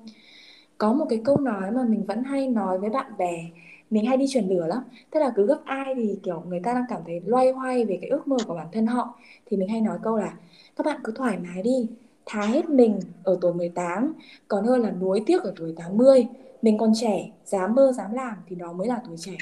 có 0.78 0.92
một 0.92 1.06
cái 1.10 1.20
câu 1.24 1.36
nói 1.40 1.70
mà 1.70 1.84
mình 1.84 2.04
vẫn 2.06 2.24
hay 2.24 2.48
nói 2.48 2.78
với 2.78 2.90
bạn 2.90 3.12
bè 3.18 3.50
mình 3.92 4.06
hay 4.06 4.16
đi 4.16 4.26
truyền 4.28 4.48
lửa 4.48 4.66
lắm. 4.66 4.82
Tức 5.10 5.20
là 5.20 5.32
cứ 5.36 5.46
gặp 5.46 5.58
ai 5.64 5.94
thì 5.94 6.18
kiểu 6.22 6.42
người 6.46 6.60
ta 6.64 6.72
đang 6.74 6.84
cảm 6.88 7.00
thấy 7.06 7.20
loay 7.24 7.52
hoay 7.52 7.84
về 7.84 7.98
cái 8.00 8.10
ước 8.10 8.28
mơ 8.28 8.36
của 8.46 8.54
bản 8.54 8.66
thân 8.72 8.86
họ. 8.86 9.18
Thì 9.46 9.56
mình 9.56 9.68
hay 9.68 9.80
nói 9.80 9.98
câu 10.02 10.16
là 10.16 10.34
các 10.76 10.86
bạn 10.86 11.00
cứ 11.04 11.12
thoải 11.16 11.38
mái 11.38 11.62
đi. 11.62 11.88
Thá 12.26 12.42
hết 12.42 12.68
mình 12.68 13.00
ở 13.24 13.38
tuổi 13.40 13.54
18 13.54 14.12
còn 14.48 14.64
hơn 14.64 14.82
là 14.82 14.90
nuối 14.90 15.22
tiếc 15.26 15.42
ở 15.42 15.52
tuổi 15.56 15.72
80 15.76 16.26
mình 16.62 16.78
còn 16.78 16.92
trẻ 16.94 17.30
dám 17.44 17.74
mơ 17.74 17.92
dám 17.92 18.12
làm 18.12 18.34
thì 18.48 18.56
đó 18.56 18.72
mới 18.72 18.88
là 18.88 19.02
tuổi 19.06 19.16
trẻ. 19.18 19.36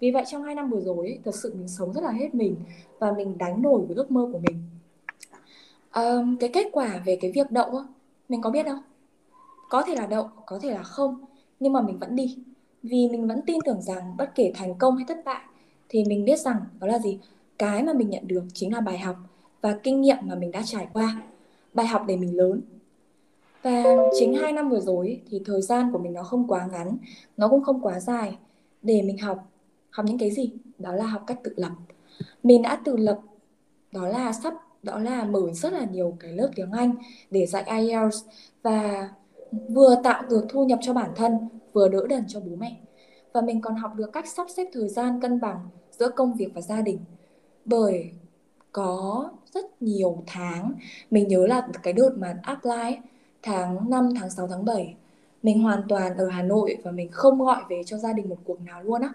Vì 0.00 0.10
vậy 0.10 0.24
trong 0.26 0.42
hai 0.42 0.54
năm 0.54 0.70
vừa 0.70 0.80
rồi 0.80 1.06
ấy, 1.06 1.18
thật 1.24 1.34
sự 1.34 1.54
mình 1.54 1.68
sống 1.68 1.92
rất 1.92 2.04
là 2.04 2.10
hết 2.10 2.34
mình 2.34 2.56
và 2.98 3.12
mình 3.12 3.38
đánh 3.38 3.62
đổi 3.62 3.80
với 3.86 3.96
ước 3.96 4.10
mơ 4.10 4.28
của 4.32 4.38
mình. 4.38 4.56
À, 5.90 6.02
cái 6.40 6.50
kết 6.52 6.66
quả 6.72 7.02
về 7.06 7.18
cái 7.20 7.32
việc 7.32 7.50
đậu 7.50 7.82
mình 8.28 8.40
có 8.40 8.50
biết 8.50 8.66
đâu? 8.66 8.76
Có 9.70 9.82
thể 9.82 9.94
là 9.94 10.06
đậu 10.06 10.30
có 10.46 10.58
thể 10.58 10.70
là 10.70 10.82
không 10.82 11.24
nhưng 11.60 11.72
mà 11.72 11.80
mình 11.80 11.98
vẫn 11.98 12.16
đi 12.16 12.38
vì 12.82 13.08
mình 13.08 13.28
vẫn 13.28 13.40
tin 13.46 13.58
tưởng 13.64 13.82
rằng 13.82 14.16
bất 14.16 14.34
kể 14.34 14.52
thành 14.54 14.74
công 14.78 14.96
hay 14.96 15.04
thất 15.08 15.18
bại, 15.24 15.42
thì 15.88 16.04
mình 16.04 16.24
biết 16.24 16.40
rằng 16.40 16.56
đó 16.80 16.86
là 16.86 16.98
gì. 16.98 17.18
Cái 17.58 17.82
mà 17.82 17.92
mình 17.92 18.10
nhận 18.10 18.28
được 18.28 18.44
chính 18.54 18.74
là 18.74 18.80
bài 18.80 18.98
học 18.98 19.16
và 19.60 19.78
kinh 19.82 20.00
nghiệm 20.00 20.16
mà 20.22 20.34
mình 20.34 20.50
đã 20.50 20.62
trải 20.64 20.88
qua. 20.92 21.22
Bài 21.74 21.86
học 21.86 22.04
để 22.06 22.16
mình 22.16 22.36
lớn. 22.36 22.60
Và 23.62 23.84
chính 24.18 24.34
hai 24.34 24.52
năm 24.52 24.70
vừa 24.70 24.80
rồi 24.80 25.20
thì 25.30 25.40
thời 25.44 25.62
gian 25.62 25.92
của 25.92 25.98
mình 25.98 26.12
nó 26.12 26.22
không 26.22 26.48
quá 26.48 26.68
ngắn, 26.72 26.96
nó 27.36 27.48
cũng 27.48 27.64
không 27.64 27.80
quá 27.80 28.00
dài 28.00 28.38
để 28.82 29.02
mình 29.02 29.18
học. 29.18 29.50
Học 29.90 30.06
những 30.06 30.18
cái 30.18 30.30
gì? 30.30 30.52
Đó 30.78 30.92
là 30.92 31.06
học 31.06 31.22
cách 31.26 31.38
tự 31.44 31.52
lập. 31.56 31.72
Mình 32.42 32.62
đã 32.62 32.80
tự 32.84 32.96
lập, 32.96 33.20
đó 33.92 34.08
là 34.08 34.32
sắp, 34.32 34.54
đó 34.82 34.98
là 34.98 35.24
mở 35.24 35.52
rất 35.52 35.72
là 35.72 35.86
nhiều 35.92 36.16
cái 36.20 36.32
lớp 36.32 36.50
tiếng 36.54 36.72
Anh 36.72 36.94
để 37.30 37.46
dạy 37.46 37.64
IELTS 37.66 38.24
và 38.62 39.08
vừa 39.68 40.00
tạo 40.04 40.22
được 40.30 40.46
thu 40.48 40.64
nhập 40.64 40.78
cho 40.82 40.92
bản 40.94 41.10
thân 41.16 41.48
vừa 41.78 41.88
đỡ 41.88 42.06
đần 42.08 42.24
cho 42.28 42.40
bố 42.40 42.56
mẹ. 42.56 42.76
Và 43.32 43.40
mình 43.40 43.60
còn 43.60 43.76
học 43.76 43.94
được 43.96 44.12
cách 44.12 44.28
sắp 44.28 44.46
xếp 44.56 44.66
thời 44.72 44.88
gian 44.88 45.20
cân 45.20 45.40
bằng 45.40 45.68
giữa 45.98 46.08
công 46.08 46.34
việc 46.34 46.48
và 46.54 46.60
gia 46.60 46.80
đình. 46.80 46.98
Bởi 47.64 48.10
có 48.72 49.30
rất 49.54 49.82
nhiều 49.82 50.22
tháng 50.26 50.72
mình 51.10 51.28
nhớ 51.28 51.46
là 51.46 51.68
cái 51.82 51.92
đợt 51.92 52.10
mà 52.16 52.40
apply 52.42 52.98
tháng 53.42 53.90
5, 53.90 54.08
tháng 54.20 54.30
6, 54.30 54.48
tháng 54.48 54.64
7 54.64 54.94
mình 55.42 55.62
hoàn 55.62 55.82
toàn 55.88 56.16
ở 56.16 56.28
Hà 56.28 56.42
Nội 56.42 56.76
và 56.82 56.90
mình 56.90 57.08
không 57.10 57.38
gọi 57.38 57.62
về 57.70 57.82
cho 57.86 57.98
gia 57.98 58.12
đình 58.12 58.28
một 58.28 58.38
cuộc 58.44 58.60
nào 58.60 58.82
luôn 58.82 59.02
á. 59.02 59.12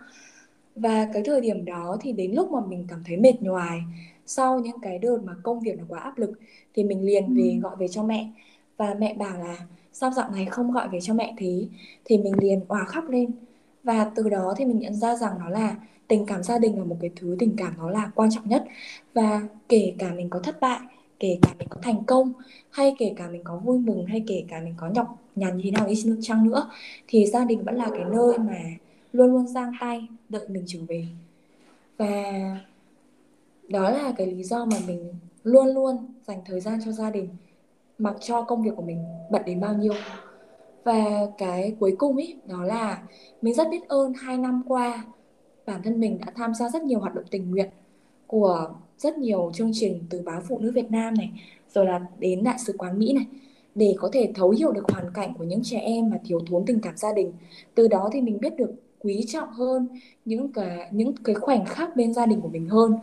Và 0.75 1.07
cái 1.13 1.23
thời 1.25 1.41
điểm 1.41 1.65
đó 1.65 1.97
thì 2.01 2.11
đến 2.11 2.31
lúc 2.31 2.51
mà 2.51 2.59
mình 2.65 2.85
cảm 2.89 3.03
thấy 3.07 3.17
mệt 3.17 3.41
nhoài 3.41 3.79
sau 4.25 4.59
những 4.59 4.79
cái 4.81 4.99
đợt 4.99 5.17
mà 5.23 5.33
công 5.43 5.59
việc 5.59 5.77
nó 5.77 5.83
quá 5.87 5.99
áp 5.99 6.17
lực 6.17 6.31
thì 6.73 6.83
mình 6.83 7.05
liền 7.05 7.35
về 7.35 7.51
ừ. 7.55 7.59
gọi 7.61 7.75
về 7.75 7.87
cho 7.87 8.03
mẹ. 8.03 8.31
Và 8.77 8.95
mẹ 8.99 9.13
bảo 9.13 9.39
là 9.39 9.57
sao 9.93 10.11
dạo 10.11 10.31
này 10.31 10.45
không 10.45 10.71
gọi 10.71 10.89
về 10.89 11.01
cho 11.01 11.13
mẹ 11.13 11.33
thế? 11.37 11.67
Thì 12.05 12.17
mình 12.17 12.33
liền 12.39 12.61
òa 12.67 12.85
khóc 12.85 13.09
lên. 13.09 13.31
Và 13.83 14.11
từ 14.15 14.29
đó 14.29 14.53
thì 14.57 14.65
mình 14.65 14.79
nhận 14.79 14.93
ra 14.93 15.15
rằng 15.15 15.31
nó 15.39 15.49
là 15.49 15.75
tình 16.07 16.25
cảm 16.25 16.43
gia 16.43 16.59
đình 16.59 16.77
là 16.77 16.83
một 16.83 16.97
cái 17.01 17.11
thứ 17.15 17.35
tình 17.39 17.53
cảm 17.57 17.73
nó 17.77 17.89
là 17.89 18.11
quan 18.15 18.31
trọng 18.31 18.49
nhất. 18.49 18.65
Và 19.13 19.41
kể 19.69 19.93
cả 19.99 20.13
mình 20.13 20.29
có 20.29 20.39
thất 20.39 20.59
bại, 20.61 20.79
kể 21.19 21.37
cả 21.41 21.49
mình 21.59 21.67
có 21.69 21.81
thành 21.81 22.03
công, 22.03 22.33
hay 22.69 22.95
kể 22.99 23.13
cả 23.17 23.27
mình 23.27 23.41
có 23.43 23.57
vui 23.57 23.79
mừng, 23.79 24.05
hay 24.05 24.23
kể 24.27 24.43
cả 24.47 24.61
mình 24.63 24.73
có 24.77 24.89
nhọc 24.89 25.17
nhằn 25.35 25.57
như 25.57 25.63
thế 25.63 25.71
nào 25.71 25.87
đi 25.87 26.03
chăng 26.21 26.47
nữa, 26.49 26.69
thì 27.07 27.25
gia 27.25 27.45
đình 27.45 27.63
vẫn 27.63 27.75
là 27.75 27.89
cái 27.89 28.03
nơi 28.11 28.37
mà 28.37 28.59
luôn 29.13 29.31
luôn 29.31 29.47
giang 29.47 29.71
tay, 29.79 30.07
đợi 30.29 30.47
mình 30.47 30.63
trở 30.67 30.79
về. 30.87 31.05
Và 31.97 32.23
đó 33.67 33.89
là 33.89 34.13
cái 34.17 34.27
lý 34.27 34.43
do 34.43 34.65
mà 34.65 34.77
mình 34.87 35.13
luôn 35.43 35.67
luôn 35.67 35.97
dành 36.27 36.41
thời 36.45 36.59
gian 36.59 36.79
cho 36.85 36.91
gia 36.91 37.09
đình 37.09 37.29
mặc 38.03 38.15
cho 38.19 38.41
công 38.41 38.63
việc 38.63 38.71
của 38.75 38.81
mình 38.81 39.03
bận 39.31 39.41
đến 39.45 39.59
bao 39.61 39.73
nhiêu. 39.73 39.93
Và 40.83 41.27
cái 41.37 41.75
cuối 41.79 41.95
cùng 41.97 42.17
ý, 42.17 42.35
đó 42.47 42.63
là 42.63 43.03
mình 43.41 43.53
rất 43.53 43.67
biết 43.71 43.87
ơn 43.87 44.13
hai 44.13 44.37
năm 44.37 44.63
qua, 44.67 45.05
bản 45.65 45.81
thân 45.83 45.99
mình 45.99 46.19
đã 46.25 46.31
tham 46.35 46.53
gia 46.53 46.69
rất 46.69 46.83
nhiều 46.83 46.99
hoạt 46.99 47.15
động 47.15 47.25
tình 47.31 47.51
nguyện 47.51 47.69
của 48.27 48.69
rất 48.97 49.17
nhiều 49.17 49.51
chương 49.53 49.71
trình 49.73 50.03
từ 50.09 50.21
báo 50.21 50.41
phụ 50.47 50.59
nữ 50.59 50.71
Việt 50.71 50.91
Nam 50.91 51.13
này, 51.13 51.31
rồi 51.73 51.85
là 51.85 52.05
đến 52.19 52.43
đại 52.43 52.59
sứ 52.59 52.73
quán 52.77 52.99
Mỹ 52.99 53.13
này, 53.13 53.25
để 53.75 53.95
có 53.97 54.09
thể 54.13 54.31
thấu 54.35 54.49
hiểu 54.49 54.71
được 54.71 54.91
hoàn 54.91 55.05
cảnh 55.13 55.33
của 55.37 55.43
những 55.43 55.63
trẻ 55.63 55.79
em 55.79 56.09
mà 56.09 56.17
thiếu 56.25 56.39
thốn 56.49 56.65
tình 56.65 56.79
cảm 56.79 56.97
gia 56.97 57.13
đình. 57.13 57.33
Từ 57.75 57.87
đó 57.87 58.09
thì 58.13 58.21
mình 58.21 58.39
biết 58.41 58.57
được 58.57 58.71
quý 58.99 59.25
trọng 59.27 59.51
hơn 59.51 59.87
những 60.25 60.53
cái 60.53 60.89
những 60.91 61.13
cái 61.23 61.35
khoảnh 61.35 61.65
khắc 61.65 61.95
bên 61.95 62.13
gia 62.13 62.25
đình 62.25 62.41
của 62.41 62.49
mình 62.49 62.69
hơn 62.69 62.93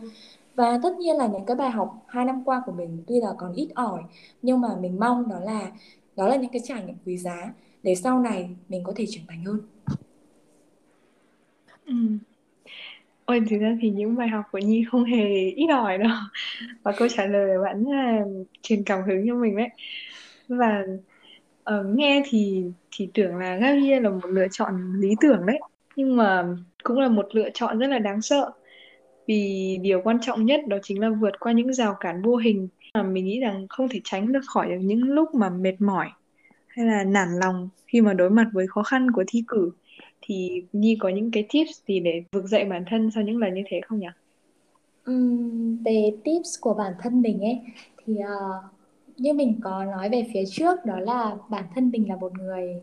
và 0.61 0.79
tất 0.83 0.93
nhiên 0.99 1.17
là 1.17 1.27
những 1.27 1.45
cái 1.45 1.55
bài 1.55 1.69
học 1.69 2.05
hai 2.07 2.25
năm 2.25 2.43
qua 2.45 2.61
của 2.65 2.71
mình 2.71 3.03
tuy 3.07 3.21
là 3.21 3.29
còn 3.37 3.53
ít 3.53 3.69
ỏi 3.75 4.01
nhưng 4.41 4.61
mà 4.61 4.67
mình 4.81 4.99
mong 4.99 5.29
đó 5.29 5.39
là 5.39 5.71
đó 6.15 6.27
là 6.27 6.35
những 6.35 6.51
cái 6.51 6.61
trải 6.65 6.83
nghiệm 6.83 6.95
quý 7.05 7.17
giá 7.17 7.53
để 7.83 7.95
sau 7.95 8.19
này 8.19 8.49
mình 8.69 8.83
có 8.83 8.93
thể 8.95 9.05
trưởng 9.09 9.23
thành 9.27 9.43
hơn. 9.43 9.59
Ừ. 11.85 11.93
Ôi, 13.25 13.41
thực 13.49 13.57
ra 13.57 13.77
thì 13.81 13.89
những 13.89 14.15
bài 14.15 14.27
học 14.27 14.45
của 14.51 14.57
Nhi 14.57 14.85
không 14.91 15.03
hề 15.03 15.49
ít 15.49 15.67
ỏi 15.67 15.97
đâu. 15.97 16.11
Và 16.83 16.91
câu 16.91 17.07
trả 17.07 17.25
lời 17.25 17.57
của 17.57 17.63
bạn 17.63 17.83
là 17.83 18.25
truyền 18.61 18.83
cảm 18.83 19.03
hứng 19.07 19.27
cho 19.27 19.35
mình 19.35 19.57
đấy. 19.57 19.69
Và 20.47 20.83
uh, 21.69 21.85
nghe 21.95 22.23
thì 22.29 22.63
thì 22.91 23.09
tưởng 23.13 23.37
là 23.37 23.55
Gabriel 23.55 24.03
là 24.03 24.09
một 24.09 24.25
lựa 24.25 24.47
chọn 24.51 24.93
lý 24.99 25.15
tưởng 25.21 25.45
đấy. 25.45 25.59
Nhưng 25.95 26.17
mà 26.17 26.47
cũng 26.83 26.99
là 26.99 27.07
một 27.07 27.27
lựa 27.31 27.49
chọn 27.53 27.79
rất 27.79 27.87
là 27.87 27.99
đáng 27.99 28.21
sợ 28.21 28.51
vì 29.31 29.77
điều 29.81 30.01
quan 30.03 30.17
trọng 30.21 30.45
nhất 30.45 30.61
đó 30.67 30.77
chính 30.83 30.99
là 30.99 31.09
vượt 31.09 31.39
qua 31.39 31.51
những 31.51 31.73
rào 31.73 31.95
cản 31.99 32.21
vô 32.21 32.35
hình 32.35 32.67
mà 32.93 33.03
mình 33.03 33.25
nghĩ 33.25 33.39
rằng 33.39 33.67
không 33.69 33.89
thể 33.89 34.01
tránh 34.03 34.31
được 34.31 34.39
khỏi 34.47 34.69
được 34.69 34.79
những 34.81 35.03
lúc 35.03 35.35
mà 35.35 35.49
mệt 35.49 35.81
mỏi 35.81 36.09
hay 36.67 36.85
là 36.85 37.03
nản 37.03 37.27
lòng 37.41 37.69
khi 37.87 38.01
mà 38.01 38.13
đối 38.13 38.29
mặt 38.29 38.47
với 38.53 38.67
khó 38.67 38.83
khăn 38.83 39.11
của 39.11 39.23
thi 39.27 39.43
cử 39.47 39.71
thì 40.21 40.63
Nhi 40.73 40.97
có 40.99 41.09
những 41.09 41.31
cái 41.31 41.45
tips 41.49 41.81
gì 41.87 41.99
để 41.99 42.23
vực 42.31 42.45
dậy 42.45 42.65
bản 42.65 42.83
thân 42.89 43.11
sau 43.11 43.23
những 43.23 43.37
lần 43.37 43.53
như 43.53 43.61
thế 43.69 43.81
không 43.87 43.99
nhỉ? 43.99 44.07
Uhm, 45.11 45.83
về 45.83 46.11
tips 46.23 46.59
của 46.61 46.73
bản 46.73 46.93
thân 47.03 47.21
mình 47.21 47.41
ấy 47.41 47.61
thì 48.05 48.13
uh, 48.13 48.65
như 49.17 49.33
mình 49.33 49.59
có 49.63 49.85
nói 49.85 50.09
về 50.09 50.27
phía 50.33 50.43
trước 50.49 50.85
đó 50.85 50.99
là 50.99 51.35
bản 51.49 51.63
thân 51.75 51.91
mình 51.91 52.09
là 52.09 52.15
một 52.15 52.33
người 52.39 52.81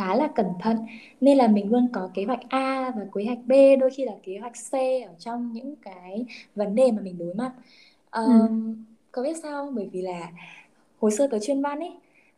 khá 0.00 0.14
là 0.14 0.28
cẩn 0.34 0.46
thận 0.60 0.76
nên 1.20 1.38
là 1.38 1.48
mình 1.48 1.70
luôn 1.70 1.88
có 1.92 2.10
kế 2.14 2.24
hoạch 2.24 2.40
A 2.48 2.92
và 2.96 3.02
kế 3.14 3.24
hoạch 3.24 3.38
B 3.46 3.52
đôi 3.80 3.90
khi 3.90 4.04
là 4.04 4.12
kế 4.22 4.38
hoạch 4.38 4.52
C 4.70 4.74
ở 5.06 5.14
trong 5.18 5.52
những 5.52 5.76
cái 5.76 6.24
vấn 6.54 6.74
đề 6.74 6.92
mà 6.92 7.02
mình 7.02 7.18
đối 7.18 7.34
mặt 7.34 7.52
um, 8.10 8.40
ừ. 8.40 8.48
có 9.12 9.22
biết 9.22 9.36
sao 9.42 9.52
không? 9.52 9.74
bởi 9.74 9.88
vì 9.92 10.02
là 10.02 10.30
hồi 10.98 11.10
xưa 11.10 11.26
tớ 11.26 11.38
chuyên 11.38 11.62
văn 11.62 11.80
ấy 11.80 11.92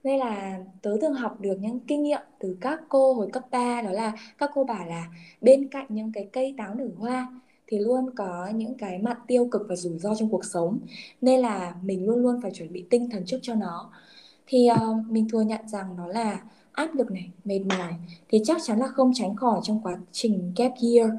nên 0.04 0.18
là 0.18 0.58
tớ 0.82 0.96
từng 1.00 1.14
học 1.14 1.40
được 1.40 1.56
những 1.60 1.80
kinh 1.80 2.02
nghiệm 2.02 2.20
từ 2.38 2.56
các 2.60 2.80
cô 2.88 3.12
hồi 3.12 3.28
cấp 3.32 3.42
3 3.50 3.82
đó 3.82 3.90
là 3.90 4.12
các 4.38 4.50
cô 4.54 4.64
bảo 4.64 4.86
là 4.86 5.06
bên 5.40 5.68
cạnh 5.68 5.86
những 5.88 6.12
cái 6.12 6.28
cây 6.32 6.54
táo 6.58 6.74
nở 6.74 6.88
hoa 6.98 7.40
thì 7.66 7.78
luôn 7.78 8.10
có 8.16 8.48
những 8.54 8.74
cái 8.74 8.98
mặt 8.98 9.18
tiêu 9.26 9.48
cực 9.50 9.62
và 9.68 9.76
rủi 9.76 9.98
ro 9.98 10.14
trong 10.14 10.28
cuộc 10.28 10.44
sống 10.44 10.78
nên 11.20 11.40
là 11.40 11.74
mình 11.82 12.06
luôn 12.06 12.18
luôn 12.18 12.40
phải 12.42 12.50
chuẩn 12.50 12.72
bị 12.72 12.86
tinh 12.90 13.10
thần 13.10 13.24
trước 13.26 13.38
cho 13.42 13.54
nó 13.54 13.90
thì 14.46 14.68
uh, 14.72 15.06
mình 15.10 15.28
thừa 15.28 15.40
nhận 15.40 15.68
rằng 15.68 15.96
nó 15.96 16.06
là 16.06 16.40
áp 16.72 16.94
lực 16.94 17.10
này, 17.10 17.30
mệt 17.44 17.60
mỏi 17.68 17.94
thì 18.28 18.38
chắc 18.44 18.56
chắn 18.62 18.78
là 18.78 18.86
không 18.86 19.12
tránh 19.14 19.36
khỏi 19.36 19.60
trong 19.62 19.80
quá 19.82 19.98
trình 20.12 20.52
gap 20.56 20.72
year. 20.82 21.10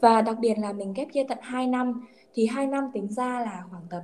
Và 0.00 0.22
đặc 0.22 0.36
biệt 0.40 0.58
là 0.58 0.72
mình 0.72 0.92
gap 0.92 1.08
year 1.14 1.28
tận 1.28 1.38
2 1.42 1.66
năm 1.66 2.06
thì 2.34 2.46
2 2.46 2.66
năm 2.66 2.84
tính 2.94 3.08
ra 3.08 3.40
là 3.40 3.64
khoảng 3.70 3.82
tầm 3.90 4.02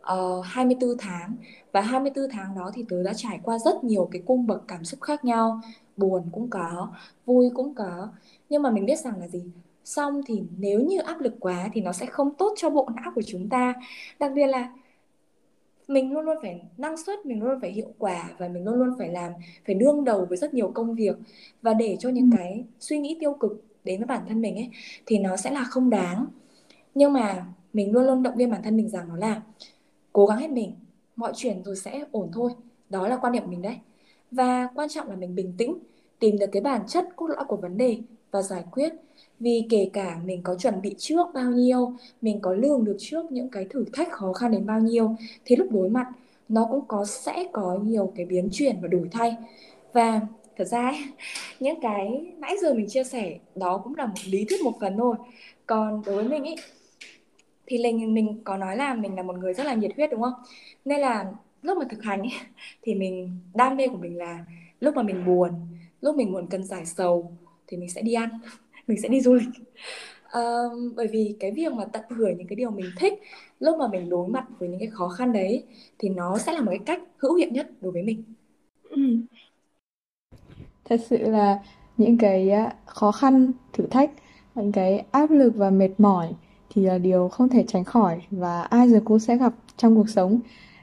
ờ, 0.00 0.38
uh, 0.38 0.44
24 0.44 0.90
tháng 0.98 1.36
và 1.72 1.80
24 1.80 2.24
tháng 2.30 2.54
đó 2.56 2.70
thì 2.74 2.84
tớ 2.88 3.02
đã 3.02 3.12
trải 3.14 3.40
qua 3.42 3.58
rất 3.58 3.84
nhiều 3.84 4.08
cái 4.12 4.22
cung 4.26 4.46
bậc 4.46 4.68
cảm 4.68 4.84
xúc 4.84 5.00
khác 5.00 5.24
nhau, 5.24 5.60
buồn 5.96 6.22
cũng 6.32 6.50
có, 6.50 6.88
vui 7.26 7.50
cũng 7.54 7.74
có. 7.74 8.08
Nhưng 8.48 8.62
mà 8.62 8.70
mình 8.70 8.86
biết 8.86 8.98
rằng 8.98 9.20
là 9.20 9.28
gì? 9.28 9.42
Xong 9.84 10.20
thì 10.26 10.42
nếu 10.58 10.80
như 10.80 11.00
áp 11.00 11.20
lực 11.20 11.34
quá 11.40 11.70
thì 11.72 11.80
nó 11.80 11.92
sẽ 11.92 12.06
không 12.06 12.34
tốt 12.34 12.54
cho 12.56 12.70
bộ 12.70 12.88
não 12.96 13.12
của 13.14 13.22
chúng 13.26 13.48
ta. 13.48 13.74
Đặc 14.18 14.32
biệt 14.34 14.46
là 14.46 14.72
mình 15.88 16.12
luôn 16.12 16.24
luôn 16.24 16.36
phải 16.42 16.62
năng 16.78 16.96
suất 16.96 17.26
mình 17.26 17.40
luôn 17.40 17.50
luôn 17.50 17.60
phải 17.60 17.72
hiệu 17.72 17.94
quả 17.98 18.30
và 18.38 18.48
mình 18.48 18.64
luôn 18.64 18.74
luôn 18.74 18.94
phải 18.98 19.08
làm 19.08 19.32
phải 19.66 19.74
đương 19.74 20.04
đầu 20.04 20.26
với 20.28 20.38
rất 20.38 20.54
nhiều 20.54 20.70
công 20.74 20.94
việc. 20.94 21.16
Và 21.62 21.74
để 21.74 21.96
cho 22.00 22.08
những 22.08 22.30
ừ. 22.30 22.36
cái 22.36 22.64
suy 22.80 22.98
nghĩ 22.98 23.16
tiêu 23.20 23.34
cực 23.34 23.64
đến 23.84 24.00
với 24.00 24.06
bản 24.06 24.22
thân 24.28 24.40
mình 24.40 24.56
ấy 24.56 24.70
thì 25.06 25.18
nó 25.18 25.36
sẽ 25.36 25.50
là 25.50 25.64
không 25.64 25.90
đáng. 25.90 26.26
Nhưng 26.94 27.12
mà 27.12 27.46
mình 27.72 27.92
luôn 27.92 28.06
luôn 28.06 28.22
động 28.22 28.36
viên 28.36 28.50
bản 28.50 28.62
thân 28.62 28.76
mình 28.76 28.88
rằng 28.88 29.08
nó 29.08 29.16
là 29.16 29.42
cố 30.12 30.26
gắng 30.26 30.38
hết 30.38 30.50
mình 30.50 30.72
mọi 31.16 31.32
chuyện 31.36 31.62
rồi 31.64 31.76
sẽ 31.76 32.04
ổn 32.12 32.30
thôi. 32.32 32.52
Đó 32.90 33.08
là 33.08 33.16
quan 33.16 33.32
điểm 33.32 33.42
của 33.42 33.50
mình 33.50 33.62
đấy. 33.62 33.76
Và 34.30 34.68
quan 34.74 34.88
trọng 34.88 35.10
là 35.10 35.16
mình 35.16 35.34
bình 35.34 35.52
tĩnh 35.58 35.78
tìm 36.18 36.38
được 36.38 36.46
cái 36.52 36.62
bản 36.62 36.82
chất 36.86 37.08
cốt 37.16 37.26
lõi 37.26 37.44
của 37.44 37.56
vấn 37.56 37.76
đề 37.76 37.98
và 38.34 38.42
giải 38.42 38.64
quyết. 38.72 38.92
Vì 39.40 39.66
kể 39.70 39.90
cả 39.92 40.20
mình 40.24 40.40
có 40.42 40.54
chuẩn 40.54 40.82
bị 40.82 40.94
trước 40.98 41.26
bao 41.34 41.50
nhiêu 41.50 41.92
mình 42.22 42.40
có 42.40 42.54
lường 42.54 42.84
được 42.84 42.96
trước 42.98 43.32
những 43.32 43.48
cái 43.48 43.66
thử 43.70 43.84
thách 43.92 44.12
khó 44.12 44.32
khăn 44.32 44.52
đến 44.52 44.66
bao 44.66 44.80
nhiêu 44.80 45.16
thì 45.44 45.56
lúc 45.56 45.68
đối 45.70 45.88
mặt 45.88 46.06
nó 46.48 46.66
cũng 46.70 46.84
có 46.88 47.04
sẽ 47.04 47.44
có 47.52 47.78
nhiều 47.82 48.12
cái 48.16 48.26
biến 48.26 48.48
chuyển 48.52 48.76
và 48.82 48.88
đổi 48.88 49.08
thay. 49.12 49.36
Và 49.92 50.20
thật 50.56 50.64
ra 50.64 50.82
ấy, 50.88 51.04
những 51.60 51.80
cái 51.80 52.32
nãy 52.38 52.56
giờ 52.62 52.74
mình 52.74 52.88
chia 52.88 53.04
sẻ 53.04 53.38
đó 53.54 53.78
cũng 53.84 53.94
là 53.96 54.06
một 54.06 54.14
lý 54.26 54.44
thuyết 54.44 54.60
một 54.62 54.72
phần 54.80 54.96
thôi. 54.96 55.16
Còn 55.66 56.02
đối 56.06 56.14
với 56.14 56.28
mình 56.28 56.44
ấy 56.44 56.56
thì 57.66 57.78
mình 57.78 58.14
mình 58.14 58.40
có 58.44 58.56
nói 58.56 58.76
là 58.76 58.94
mình 58.94 59.16
là 59.16 59.22
một 59.22 59.36
người 59.36 59.54
rất 59.54 59.66
là 59.66 59.74
nhiệt 59.74 59.90
huyết 59.96 60.10
đúng 60.10 60.22
không? 60.22 60.34
Nên 60.84 61.00
là 61.00 61.32
lúc 61.62 61.78
mà 61.78 61.84
thực 61.90 62.02
hành 62.02 62.20
ấy, 62.20 62.32
thì 62.82 62.94
mình 62.94 63.38
đam 63.54 63.76
mê 63.76 63.88
của 63.88 63.96
mình 63.96 64.18
là 64.18 64.44
lúc 64.80 64.96
mà 64.96 65.02
mình 65.02 65.26
buồn 65.26 65.50
lúc 66.00 66.16
mình 66.16 66.32
buồn 66.32 66.46
cần 66.46 66.64
giải 66.64 66.86
sầu 66.86 67.32
thì 67.66 67.76
mình 67.76 67.90
sẽ 67.90 68.02
đi 68.02 68.14
ăn 68.14 68.30
mình 68.86 69.00
sẽ 69.02 69.08
đi 69.08 69.20
du 69.20 69.34
lịch. 69.34 69.48
Um, 70.34 70.94
bởi 70.96 71.06
vì 71.06 71.36
cái 71.40 71.50
việc 71.50 71.72
mà 71.72 71.84
tận 71.84 72.02
hưởng 72.10 72.38
những 72.38 72.46
cái 72.46 72.56
điều 72.56 72.70
mình 72.70 72.90
thích 72.98 73.14
lúc 73.60 73.78
mà 73.78 73.88
mình 73.88 74.08
đối 74.08 74.28
mặt 74.28 74.46
với 74.58 74.68
những 74.68 74.78
cái 74.78 74.88
khó 74.88 75.08
khăn 75.08 75.32
đấy 75.32 75.64
thì 75.98 76.08
nó 76.08 76.38
sẽ 76.38 76.52
là 76.52 76.60
một 76.60 76.70
cái 76.70 76.80
cách 76.86 77.02
hữu 77.18 77.34
hiệu 77.34 77.48
nhất 77.50 77.70
đối 77.80 77.92
với 77.92 78.02
mình. 78.02 78.22
Thật 80.84 81.00
sự 81.08 81.18
là 81.18 81.58
những 81.96 82.18
cái 82.18 82.50
à, 82.50 82.74
khó 82.86 83.12
khăn 83.12 83.52
thử 83.72 83.86
thách 83.86 84.10
những 84.54 84.72
cái 84.72 85.04
áp 85.10 85.30
lực 85.30 85.56
và 85.56 85.70
mệt 85.70 85.90
mỏi 85.98 86.32
thì 86.70 86.82
là 86.82 86.98
điều 86.98 87.28
không 87.28 87.48
thể 87.48 87.64
tránh 87.68 87.84
khỏi 87.84 88.22
và 88.30 88.62
ai 88.62 88.88
giờ 88.88 89.00
cũng 89.04 89.18
sẽ 89.18 89.36
gặp 89.36 89.52
trong 89.76 89.96
cuộc 89.96 90.08
sống. 90.08 90.40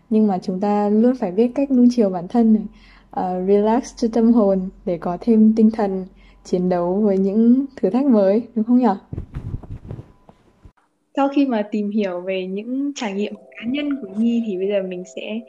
Nhưng 0.09 0.27
mà 0.27 0.39
chúng 0.43 0.59
ta 0.59 0.89
luôn 0.89 1.15
phải 1.15 1.31
biết 1.31 1.51
cách 1.55 1.71
nuông 1.71 1.87
chiều 1.91 2.09
bản 2.09 2.27
thân 2.27 2.53
này 2.53 2.63
uh, 3.19 3.47
relax 3.47 3.95
cho 3.95 4.07
tâm 4.13 4.33
hồn 4.33 4.69
để 4.85 4.97
có 4.97 5.17
thêm 5.21 5.53
tinh 5.55 5.71
thần 5.71 6.05
chiến 6.43 6.69
đấu 6.69 7.01
với 7.05 7.17
những 7.17 7.65
thử 7.75 7.89
thách 7.89 8.05
mới 8.05 8.43
đúng 8.55 8.65
không 8.65 8.77
nhỉ? 8.77 8.85
Sau 11.15 11.29
khi 11.35 11.45
mà 11.45 11.67
tìm 11.71 11.89
hiểu 11.89 12.21
về 12.21 12.47
những 12.47 12.91
trải 12.95 13.13
nghiệm 13.13 13.35
cá 13.35 13.67
nhân 13.67 13.89
của 14.01 14.07
Nhi 14.17 14.43
thì 14.47 14.57
bây 14.57 14.67
giờ 14.67 14.83
mình 14.87 15.03
sẽ 15.15 15.39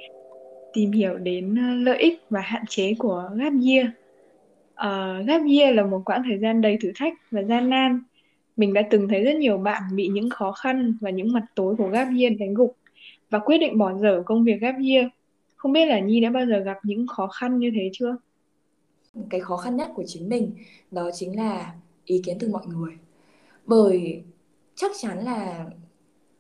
tìm 0.73 0.93
hiểu 0.93 1.19
đến 1.19 1.55
ờ, 1.55 1.75
lợi 1.75 1.99
ích 1.99 2.23
và 2.31 2.41
hạn 2.41 2.65
chế 2.69 2.95
của 2.99 3.31
gap 3.35 3.53
year. 3.67 3.87
Uh, 4.73 5.27
gap 5.27 5.43
year 5.51 5.77
là 5.77 5.87
một 5.87 6.03
quãng 6.05 6.23
thời 6.29 6.39
gian 6.39 6.61
đầy 6.61 6.79
thử 6.81 6.93
thách 6.95 7.15
và 7.31 7.43
gian 7.43 7.71
nan. 7.71 8.03
Mình 8.57 8.73
đã 8.75 8.83
từng 8.91 9.09
thấy 9.09 9.25
rất 9.25 9.37
nhiều 9.37 9.59
bạn 9.59 9.83
bị 9.95 10.09
những 10.09 10.31
khó 10.31 10.53
khăn 10.53 10.95
và 11.01 11.11
những 11.11 11.33
mặt 11.33 11.45
tối 11.55 11.75
của 11.77 11.89
gap 11.89 12.09
year 12.19 12.33
đánh 12.39 12.55
gục 12.55 12.77
và 13.31 13.39
quyết 13.39 13.59
định 13.59 13.79
bỏ 13.79 13.95
dở 13.95 14.23
công 14.27 14.45
việc 14.45 14.61
gap 14.61 14.75
year. 14.75 15.07
Không 15.57 15.73
biết 15.73 15.87
là 15.87 15.99
Nhi 15.99 16.21
đã 16.21 16.31
bao 16.31 16.47
giờ 16.47 16.59
gặp 16.59 16.79
những 16.83 17.07
khó 17.07 17.27
khăn 17.27 17.59
như 17.59 17.71
thế 17.75 17.91
chưa? 17.93 18.17
Cái 19.31 19.41
khó 19.41 19.57
khăn 19.57 19.77
nhất 19.77 19.91
của 19.95 20.05
chính 20.07 20.29
mình, 20.29 20.53
đó 20.91 21.11
chính 21.15 21.37
là 21.37 21.75
ý 22.05 22.21
kiến 22.25 22.37
từ 22.41 22.49
mọi 22.49 22.67
người. 22.67 22.93
Bởi 23.67 24.23
chắc 24.75 24.91
chắn 25.01 25.25
là 25.25 25.67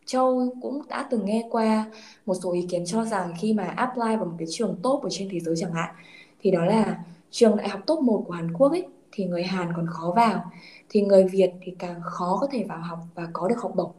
Châu 0.07 0.55
cũng 0.63 0.83
đã 0.89 1.09
từng 1.11 1.25
nghe 1.25 1.49
qua 1.51 1.91
một 2.27 2.35
số 2.35 2.53
ý 2.53 2.67
kiến 2.71 2.85
cho 2.87 3.05
rằng 3.05 3.33
khi 3.41 3.53
mà 3.53 3.65
apply 3.65 4.17
vào 4.17 4.25
một 4.25 4.35
cái 4.39 4.49
trường 4.51 4.77
top 4.83 5.03
ở 5.03 5.09
trên 5.11 5.29
thế 5.31 5.41
giới 5.41 5.55
chẳng 5.59 5.73
hạn, 5.73 5.95
thì 6.41 6.51
đó 6.51 6.65
là 6.65 7.05
trường 7.31 7.57
đại 7.57 7.69
học 7.69 7.81
top 7.87 8.01
1 8.01 8.25
của 8.27 8.33
Hàn 8.33 8.53
Quốc 8.53 8.73
ấy, 8.73 8.87
thì 9.13 9.25
người 9.25 9.43
Hàn 9.43 9.73
còn 9.77 9.87
khó 9.87 10.13
vào, 10.17 10.51
thì 10.89 11.01
người 11.01 11.25
Việt 11.25 11.51
thì 11.63 11.75
càng 11.79 12.01
khó 12.05 12.39
có 12.41 12.49
thể 12.53 12.65
vào 12.65 12.81
học 12.81 12.99
và 13.15 13.29
có 13.33 13.49
được 13.49 13.59
học 13.59 13.73
bổng. 13.77 13.93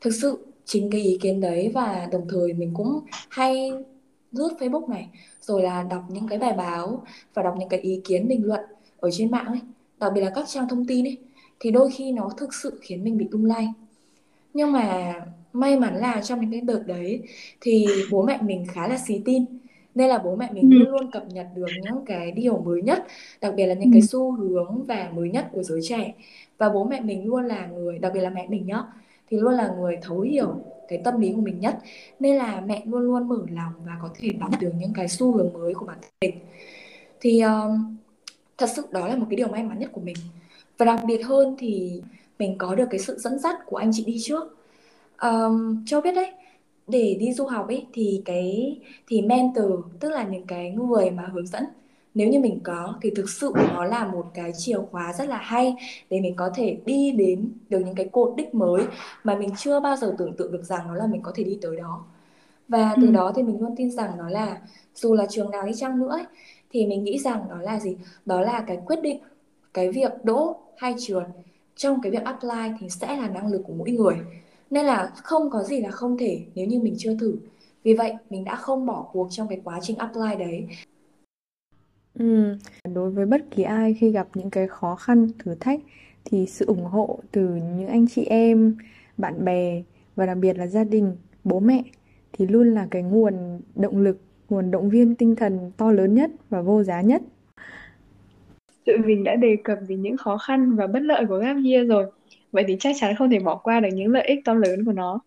Thực 0.00 0.10
sự 0.10 0.46
chính 0.64 0.90
cái 0.90 1.00
ý 1.00 1.18
kiến 1.20 1.40
đấy 1.40 1.70
và 1.74 2.08
đồng 2.12 2.28
thời 2.28 2.52
mình 2.52 2.74
cũng 2.74 3.00
hay 3.28 3.72
lướt 4.32 4.50
Facebook 4.58 4.88
này 4.88 5.08
rồi 5.40 5.62
là 5.62 5.82
đọc 5.82 6.02
những 6.08 6.28
cái 6.28 6.38
bài 6.38 6.52
báo 6.52 7.02
và 7.34 7.42
đọc 7.42 7.54
những 7.58 7.68
cái 7.68 7.80
ý 7.80 8.00
kiến 8.04 8.28
bình 8.28 8.44
luận 8.44 8.60
ở 9.00 9.10
trên 9.12 9.30
mạng 9.30 9.46
ấy, 9.46 9.60
đặc 10.00 10.12
biệt 10.14 10.20
là 10.20 10.30
các 10.34 10.44
trang 10.48 10.68
thông 10.68 10.86
tin 10.86 11.06
ấy 11.06 11.16
thì 11.60 11.70
đôi 11.70 11.90
khi 11.90 12.12
nó 12.12 12.30
thực 12.36 12.54
sự 12.54 12.78
khiến 12.82 13.04
mình 13.04 13.18
bị 13.18 13.26
lung 13.30 13.44
lay. 13.44 13.68
Nhưng 14.54 14.72
mà 14.72 15.14
may 15.52 15.78
mắn 15.78 15.96
là 15.96 16.20
trong 16.22 16.40
những 16.40 16.50
cái 16.50 16.60
đợt 16.60 16.82
đấy 16.86 17.22
thì 17.60 17.86
bố 18.10 18.22
mẹ 18.22 18.38
mình 18.42 18.66
khá 18.68 18.88
là 18.88 18.98
xí 18.98 19.22
tin 19.24 19.44
nên 19.94 20.08
là 20.08 20.18
bố 20.18 20.36
mẹ 20.36 20.48
mình 20.52 20.70
ừ. 20.70 20.76
luôn 20.78 20.88
luôn 20.88 21.10
cập 21.10 21.24
nhật 21.32 21.46
được 21.54 21.66
những 21.82 22.04
cái 22.06 22.32
điều 22.32 22.58
mới 22.58 22.82
nhất 22.82 23.06
đặc 23.40 23.54
biệt 23.56 23.66
là 23.66 23.74
những 23.74 23.92
cái 23.92 24.00
ừ. 24.00 24.06
xu 24.06 24.32
hướng 24.32 24.84
và 24.86 25.10
mới 25.14 25.30
nhất 25.30 25.48
của 25.52 25.62
giới 25.62 25.80
trẻ 25.82 26.14
và 26.58 26.68
bố 26.68 26.84
mẹ 26.84 27.00
mình 27.00 27.26
luôn 27.26 27.44
là 27.44 27.66
người 27.66 27.98
đặc 27.98 28.12
biệt 28.14 28.20
là 28.20 28.30
mẹ 28.30 28.46
mình 28.48 28.66
nhá 28.66 28.82
thì 29.30 29.36
luôn 29.36 29.54
là 29.54 29.74
người 29.78 29.96
thấu 30.02 30.20
hiểu 30.20 30.54
cái 30.88 31.00
tâm 31.04 31.20
lý 31.20 31.32
của 31.32 31.40
mình 31.40 31.60
nhất. 31.60 31.78
Nên 32.20 32.36
là 32.36 32.60
mẹ 32.60 32.82
luôn 32.86 33.00
luôn 33.02 33.28
mở 33.28 33.38
lòng 33.50 33.72
và 33.84 33.92
có 34.02 34.08
thể 34.14 34.28
đón 34.40 34.50
được 34.60 34.72
những 34.78 34.92
cái 34.92 35.08
xu 35.08 35.32
hướng 35.32 35.52
mới 35.52 35.74
của 35.74 35.86
bản 35.86 35.98
thân 36.00 36.10
mình. 36.20 36.38
Thì 37.20 37.40
um, 37.40 37.96
thật 38.58 38.70
sự 38.76 38.82
đó 38.90 39.08
là 39.08 39.16
một 39.16 39.26
cái 39.30 39.36
điều 39.36 39.48
may 39.48 39.62
mắn 39.62 39.78
nhất 39.78 39.90
của 39.92 40.00
mình. 40.00 40.16
Và 40.78 40.86
đặc 40.86 41.00
biệt 41.06 41.22
hơn 41.22 41.56
thì 41.58 42.02
mình 42.38 42.58
có 42.58 42.74
được 42.74 42.86
cái 42.90 43.00
sự 43.00 43.18
dẫn 43.18 43.38
dắt 43.38 43.56
của 43.66 43.76
anh 43.76 43.90
chị 43.94 44.04
đi 44.04 44.18
trước. 44.22 44.56
Um, 45.22 45.84
cho 45.86 46.00
biết 46.00 46.12
đấy 46.12 46.32
để 46.88 47.16
đi 47.20 47.32
du 47.32 47.44
học 47.44 47.68
ấy 47.68 47.86
thì 47.92 48.22
cái 48.24 48.78
thì 49.08 49.22
mentor 49.22 49.72
tức 50.00 50.08
là 50.08 50.22
những 50.22 50.46
cái 50.46 50.70
người 50.70 51.10
mà 51.10 51.28
hướng 51.32 51.46
dẫn 51.46 51.64
nếu 52.14 52.28
như 52.28 52.40
mình 52.40 52.60
có 52.62 52.94
thì 53.02 53.10
thực 53.16 53.30
sự 53.30 53.52
nó 53.74 53.84
là 53.84 54.06
một 54.06 54.26
cái 54.34 54.52
chìa 54.58 54.78
khóa 54.90 55.12
rất 55.12 55.28
là 55.28 55.36
hay 55.36 55.74
để 56.10 56.20
mình 56.20 56.34
có 56.36 56.50
thể 56.54 56.78
đi 56.84 57.12
đến 57.12 57.52
được 57.68 57.78
những 57.78 57.94
cái 57.94 58.08
cột 58.12 58.36
đích 58.36 58.54
mới 58.54 58.82
mà 59.24 59.34
mình 59.34 59.50
chưa 59.58 59.80
bao 59.80 59.96
giờ 59.96 60.14
tưởng 60.18 60.36
tượng 60.36 60.52
được 60.52 60.64
rằng 60.64 60.88
nó 60.88 60.94
là 60.94 61.06
mình 61.06 61.22
có 61.22 61.32
thể 61.34 61.44
đi 61.44 61.58
tới 61.62 61.76
đó. 61.76 62.04
Và 62.68 62.94
từ 62.96 63.06
ừ. 63.06 63.12
đó 63.12 63.32
thì 63.36 63.42
mình 63.42 63.60
luôn 63.60 63.76
tin 63.76 63.90
rằng 63.90 64.10
nó 64.18 64.28
là 64.28 64.60
dù 64.94 65.14
là 65.14 65.26
trường 65.30 65.50
nào 65.50 65.66
đi 65.66 65.72
chăng 65.76 65.98
nữa 65.98 66.08
ấy, 66.10 66.24
thì 66.70 66.86
mình 66.86 67.04
nghĩ 67.04 67.18
rằng 67.18 67.44
đó 67.50 67.56
là 67.62 67.80
gì? 67.80 67.96
Đó 68.26 68.40
là 68.40 68.64
cái 68.66 68.78
quyết 68.86 69.02
định 69.02 69.20
cái 69.74 69.90
việc 69.92 70.12
đỗ 70.24 70.56
hay 70.76 70.94
trượt 70.98 71.24
trong 71.76 72.00
cái 72.02 72.12
việc 72.12 72.24
apply 72.24 72.72
thì 72.80 72.88
sẽ 72.88 73.16
là 73.16 73.28
năng 73.28 73.46
lực 73.46 73.62
của 73.66 73.72
mỗi 73.72 73.90
người. 73.90 74.16
Nên 74.70 74.86
là 74.86 75.10
không 75.16 75.50
có 75.50 75.62
gì 75.62 75.80
là 75.80 75.90
không 75.90 76.18
thể 76.18 76.40
nếu 76.54 76.66
như 76.66 76.80
mình 76.80 76.94
chưa 76.98 77.16
thử. 77.20 77.36
Vì 77.82 77.94
vậy 77.94 78.14
mình 78.30 78.44
đã 78.44 78.56
không 78.56 78.86
bỏ 78.86 79.06
cuộc 79.12 79.28
trong 79.30 79.48
cái 79.48 79.60
quá 79.64 79.78
trình 79.82 79.96
apply 79.96 80.34
đấy 80.38 80.66
Ừ. 82.18 82.56
Đối 82.94 83.10
với 83.10 83.26
bất 83.26 83.40
kỳ 83.50 83.62
ai 83.62 83.94
khi 83.94 84.10
gặp 84.10 84.28
những 84.34 84.50
cái 84.50 84.68
khó 84.68 84.94
khăn, 84.94 85.28
thử 85.38 85.54
thách 85.60 85.80
thì 86.24 86.46
sự 86.46 86.66
ủng 86.66 86.84
hộ 86.84 87.18
từ 87.32 87.48
những 87.78 87.88
anh 87.88 88.06
chị 88.08 88.24
em, 88.24 88.76
bạn 89.16 89.44
bè 89.44 89.82
và 90.16 90.26
đặc 90.26 90.38
biệt 90.38 90.58
là 90.58 90.66
gia 90.66 90.84
đình, 90.84 91.16
bố 91.44 91.60
mẹ 91.60 91.82
thì 92.32 92.46
luôn 92.46 92.74
là 92.74 92.86
cái 92.90 93.02
nguồn 93.02 93.60
động 93.74 93.98
lực, 93.98 94.20
nguồn 94.48 94.70
động 94.70 94.90
viên 94.90 95.14
tinh 95.14 95.36
thần 95.36 95.72
to 95.76 95.92
lớn 95.92 96.14
nhất 96.14 96.30
và 96.50 96.62
vô 96.62 96.82
giá 96.82 97.00
nhất. 97.00 97.22
Tụi 98.86 98.98
mình 98.98 99.24
đã 99.24 99.36
đề 99.36 99.56
cập 99.64 99.78
đến 99.88 100.02
những 100.02 100.16
khó 100.16 100.38
khăn 100.38 100.76
và 100.76 100.86
bất 100.86 101.02
lợi 101.02 101.26
của 101.26 101.38
gap 101.38 101.56
year 101.64 101.88
rồi. 101.88 102.06
Vậy 102.52 102.64
thì 102.68 102.76
chắc 102.80 102.96
chắn 103.00 103.14
không 103.16 103.30
thể 103.30 103.38
bỏ 103.38 103.54
qua 103.54 103.80
được 103.80 103.88
những 103.92 104.12
lợi 104.12 104.24
ích 104.26 104.38
to 104.44 104.54
lớn 104.54 104.84
của 104.84 104.92
nó. 104.92 105.20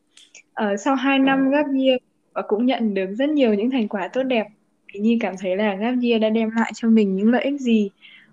Ờ, 0.54 0.77
sau 0.77 0.95
2 0.95 1.19
năm 1.19 1.49
gap 1.49 1.65
year 1.65 1.99
và 2.34 2.41
cũng 2.41 2.65
nhận 2.65 2.93
được 2.93 3.08
rất 3.17 3.30
nhiều 3.30 3.54
những 3.54 3.71
thành 3.71 3.88
quả 3.88 4.08
tốt 4.08 4.23
đẹp 4.23 4.47
Nhi 4.93 5.17
cảm 5.19 5.36
thấy 5.39 5.58
là 5.58 5.75
gap 5.75 5.95
year 6.04 6.21
đã 6.21 6.30
đem 6.30 6.49
lại 6.56 6.71
cho 6.75 6.89
mình 6.89 7.15
những 7.15 7.32
lợi 7.32 7.43
ích 7.43 7.62
gì 7.62 7.89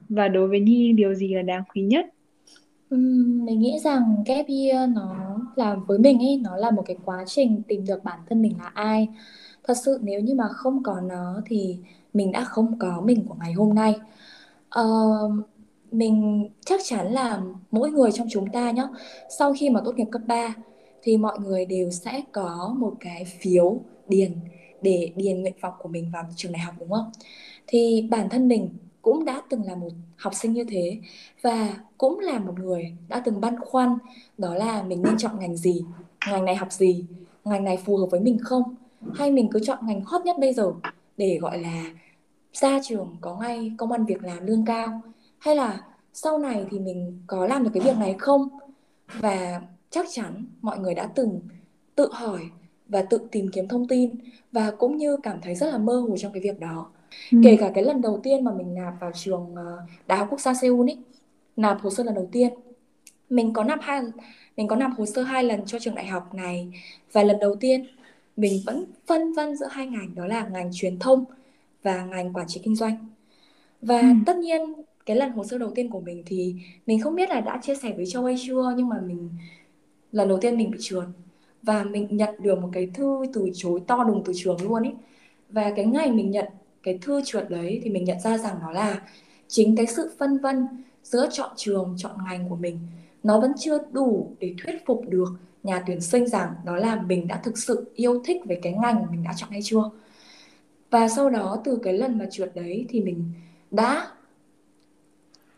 và 0.08 0.28
đối 0.28 0.48
với 0.48 0.60
Nhi 0.60 0.92
điều 0.92 1.14
gì 1.14 1.34
là 1.34 1.42
đáng 1.42 1.62
quý 1.74 1.82
nhất? 1.82 2.06
Uhm, 2.94 3.44
mình 3.44 3.60
nghĩ 3.60 3.78
rằng 3.84 4.02
gap 4.26 4.46
year 4.48 4.90
nó 4.94 5.38
là 5.56 5.76
với 5.86 5.98
mình 5.98 6.18
ấy 6.18 6.40
nó 6.44 6.56
là 6.56 6.70
một 6.70 6.82
cái 6.86 6.96
quá 7.04 7.24
trình 7.26 7.62
tìm 7.68 7.84
được 7.86 8.04
bản 8.04 8.18
thân 8.28 8.42
mình 8.42 8.52
là 8.58 8.70
ai. 8.74 9.08
Thật 9.64 9.74
sự 9.84 9.98
nếu 10.02 10.20
như 10.20 10.34
mà 10.34 10.48
không 10.48 10.82
có 10.82 11.00
nó 11.00 11.42
thì 11.46 11.76
mình 12.14 12.32
đã 12.32 12.44
không 12.44 12.78
có 12.78 13.02
mình 13.04 13.24
của 13.28 13.34
ngày 13.40 13.52
hôm 13.52 13.74
nay. 13.74 13.94
Uh, 14.80 15.32
mình 15.92 16.48
chắc 16.66 16.80
chắn 16.84 17.12
là 17.12 17.40
mỗi 17.70 17.90
người 17.90 18.12
trong 18.12 18.26
chúng 18.30 18.50
ta 18.52 18.70
nhé 18.70 18.88
sau 19.38 19.54
khi 19.58 19.70
mà 19.70 19.80
tốt 19.84 19.96
nghiệp 19.96 20.08
cấp 20.10 20.22
3 20.26 20.54
thì 21.02 21.16
mọi 21.16 21.38
người 21.38 21.64
đều 21.64 21.90
sẽ 21.90 22.22
có 22.32 22.74
một 22.78 22.94
cái 23.00 23.24
phiếu 23.24 23.80
điền 24.08 24.32
để 24.82 25.12
điền 25.16 25.40
nguyện 25.40 25.54
vọng 25.60 25.74
của 25.78 25.88
mình 25.88 26.10
vào 26.12 26.24
trường 26.36 26.52
đại 26.52 26.62
học 26.62 26.74
đúng 26.78 26.90
không? 26.90 27.10
Thì 27.66 28.08
bản 28.10 28.28
thân 28.28 28.48
mình 28.48 28.68
cũng 29.02 29.24
đã 29.24 29.42
từng 29.50 29.64
là 29.64 29.74
một 29.74 29.90
học 30.16 30.34
sinh 30.34 30.52
như 30.52 30.64
thế 30.64 30.98
và 31.42 31.76
cũng 31.98 32.18
là 32.18 32.38
một 32.38 32.58
người 32.58 32.92
đã 33.08 33.22
từng 33.24 33.40
băn 33.40 33.60
khoăn 33.60 33.98
đó 34.38 34.54
là 34.54 34.82
mình 34.82 35.02
nên 35.02 35.18
chọn 35.18 35.38
ngành 35.40 35.56
gì, 35.56 35.84
ngành 36.26 36.44
này 36.44 36.56
học 36.56 36.72
gì, 36.72 37.04
ngành 37.44 37.64
này 37.64 37.76
phù 37.76 37.96
hợp 37.96 38.06
với 38.10 38.20
mình 38.20 38.38
không? 38.42 38.74
Hay 39.14 39.30
mình 39.30 39.48
cứ 39.52 39.60
chọn 39.64 39.86
ngành 39.86 40.04
hot 40.04 40.22
nhất 40.24 40.36
bây 40.40 40.52
giờ 40.52 40.72
để 41.16 41.38
gọi 41.40 41.58
là 41.58 41.84
ra 42.52 42.78
trường 42.82 43.16
có 43.20 43.36
ngay 43.36 43.72
công 43.78 43.92
ăn 43.92 44.04
việc 44.04 44.24
làm 44.24 44.46
lương 44.46 44.64
cao? 44.64 45.00
Hay 45.38 45.56
là 45.56 45.84
sau 46.12 46.38
này 46.38 46.64
thì 46.70 46.78
mình 46.78 47.22
có 47.26 47.46
làm 47.46 47.64
được 47.64 47.70
cái 47.74 47.82
việc 47.82 47.96
này 47.96 48.14
không? 48.18 48.48
Và 49.20 49.62
chắc 49.90 50.06
chắn 50.10 50.44
mọi 50.60 50.78
người 50.78 50.94
đã 50.94 51.10
từng 51.14 51.40
tự 51.94 52.08
hỏi 52.12 52.40
và 52.88 53.02
tự 53.02 53.20
tìm 53.30 53.48
kiếm 53.52 53.68
thông 53.68 53.88
tin 53.88 54.10
và 54.52 54.70
cũng 54.70 54.96
như 54.96 55.16
cảm 55.22 55.40
thấy 55.42 55.54
rất 55.54 55.66
là 55.72 55.78
mơ 55.78 56.00
hồ 56.00 56.16
trong 56.16 56.32
cái 56.32 56.42
việc 56.42 56.60
đó 56.60 56.90
ừ. 57.32 57.38
kể 57.44 57.56
cả 57.60 57.70
cái 57.74 57.84
lần 57.84 58.02
đầu 58.02 58.20
tiên 58.22 58.44
mà 58.44 58.52
mình 58.52 58.74
nạp 58.74 58.94
vào 59.00 59.10
trường 59.14 59.54
ờ, 59.56 59.78
đại 60.06 60.18
học 60.18 60.28
quốc 60.30 60.40
gia 60.40 60.54
Seoul 60.54 60.90
ấy 60.90 60.96
nạp 61.56 61.80
hồ 61.80 61.90
sơ 61.90 62.04
lần 62.04 62.14
đầu 62.14 62.28
tiên 62.32 62.52
mình 63.30 63.52
có 63.52 63.64
nạp 63.64 63.78
hai 63.82 64.02
mình 64.56 64.68
có 64.68 64.76
nạp 64.76 64.90
hồ 64.96 65.06
sơ 65.06 65.22
hai 65.22 65.44
lần 65.44 65.66
cho 65.66 65.78
trường 65.78 65.94
đại 65.94 66.06
học 66.06 66.34
này 66.34 66.68
và 67.12 67.22
lần 67.22 67.38
đầu 67.38 67.54
tiên 67.56 67.86
mình 68.36 68.62
vẫn 68.66 68.84
phân 69.06 69.32
vân 69.32 69.56
giữa 69.56 69.68
hai 69.70 69.86
ngành 69.86 70.14
đó 70.14 70.26
là 70.26 70.48
ngành 70.48 70.70
truyền 70.72 70.98
thông 70.98 71.24
và 71.82 72.04
ngành 72.04 72.32
quản 72.32 72.46
trị 72.48 72.60
kinh 72.64 72.76
doanh 72.76 73.06
và 73.82 74.00
ừ. 74.00 74.06
tất 74.26 74.36
nhiên 74.36 74.60
cái 75.06 75.16
lần 75.16 75.30
hồ 75.30 75.44
sơ 75.44 75.58
đầu 75.58 75.72
tiên 75.74 75.90
của 75.90 76.00
mình 76.00 76.22
thì 76.26 76.54
mình 76.86 77.00
không 77.00 77.14
biết 77.14 77.30
là 77.30 77.40
đã 77.40 77.60
chia 77.62 77.74
sẻ 77.74 77.92
với 77.96 78.06
châu 78.06 78.24
hay 78.24 78.36
chưa 78.46 78.74
nhưng 78.76 78.88
mà 78.88 79.00
mình 79.00 79.28
lần 80.12 80.28
đầu 80.28 80.38
tiên 80.40 80.56
mình 80.56 80.70
bị 80.70 80.78
trượt 80.80 81.04
và 81.68 81.84
mình 81.84 82.08
nhận 82.10 82.34
được 82.38 82.58
một 82.58 82.68
cái 82.72 82.90
thư 82.94 83.22
từ 83.32 83.50
chối 83.54 83.80
to 83.86 84.04
đùng 84.04 84.22
từ 84.24 84.32
trường 84.36 84.62
luôn 84.62 84.82
ấy 84.82 84.92
và 85.50 85.72
cái 85.76 85.86
ngày 85.86 86.10
mình 86.10 86.30
nhận 86.30 86.46
cái 86.82 86.98
thư 87.02 87.22
trượt 87.24 87.50
đấy 87.50 87.80
thì 87.84 87.90
mình 87.90 88.04
nhận 88.04 88.20
ra 88.20 88.38
rằng 88.38 88.56
nó 88.60 88.72
là 88.72 89.02
chính 89.48 89.76
cái 89.76 89.86
sự 89.86 90.10
phân 90.18 90.38
vân 90.38 90.66
giữa 91.02 91.28
chọn 91.32 91.50
trường, 91.56 91.94
chọn 91.98 92.12
ngành 92.26 92.48
của 92.48 92.56
mình. 92.56 92.78
Nó 93.22 93.40
vẫn 93.40 93.52
chưa 93.58 93.78
đủ 93.92 94.32
để 94.40 94.54
thuyết 94.62 94.86
phục 94.86 95.02
được 95.08 95.28
nhà 95.62 95.82
tuyển 95.86 96.00
sinh 96.00 96.26
rằng 96.26 96.54
đó 96.64 96.76
là 96.76 97.02
mình 97.02 97.28
đã 97.28 97.40
thực 97.44 97.58
sự 97.58 97.92
yêu 97.94 98.22
thích 98.24 98.42
về 98.44 98.58
cái 98.62 98.72
ngành 98.72 99.06
mình 99.10 99.22
đã 99.22 99.32
chọn 99.36 99.50
hay 99.50 99.60
chưa. 99.64 99.90
Và 100.90 101.08
sau 101.08 101.30
đó 101.30 101.62
từ 101.64 101.78
cái 101.82 101.92
lần 101.92 102.18
mà 102.18 102.26
trượt 102.30 102.52
đấy 102.54 102.86
thì 102.88 103.00
mình 103.00 103.24
đã 103.70 104.06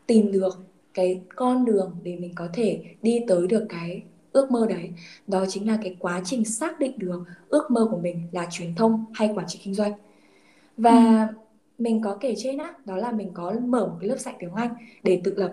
tìm 0.07 0.33
được 0.33 0.59
cái 0.95 1.21
con 1.37 1.65
đường 1.65 1.97
để 2.03 2.17
mình 2.17 2.33
có 2.35 2.49
thể 2.53 2.85
đi 3.03 3.21
tới 3.29 3.47
được 3.47 3.67
cái 3.69 4.03
ước 4.33 4.51
mơ 4.51 4.67
đấy. 4.69 4.91
Đó 5.27 5.45
chính 5.49 5.69
là 5.69 5.79
cái 5.83 5.97
quá 5.99 6.21
trình 6.25 6.45
xác 6.45 6.79
định 6.79 6.99
được 6.99 7.25
ước 7.49 7.71
mơ 7.71 7.89
của 7.91 7.99
mình 7.99 8.29
là 8.33 8.47
truyền 8.51 8.75
thông 8.75 9.05
hay 9.15 9.31
quản 9.35 9.47
trị 9.47 9.61
kinh 9.65 9.75
doanh. 9.75 9.93
Và 10.77 11.29
ừ. 11.31 11.35
mình 11.79 12.03
có 12.03 12.17
kể 12.21 12.35
trên 12.37 12.59
á 12.59 12.75
đó 12.85 12.97
là 12.97 13.13
mình 13.13 13.31
có 13.35 13.55
mở 13.65 13.87
một 13.87 13.97
cái 14.01 14.09
lớp 14.09 14.19
dạy 14.19 14.35
tiếng 14.39 14.55
Anh 14.55 14.75
để 15.03 15.21
tự 15.25 15.35
lập. 15.37 15.53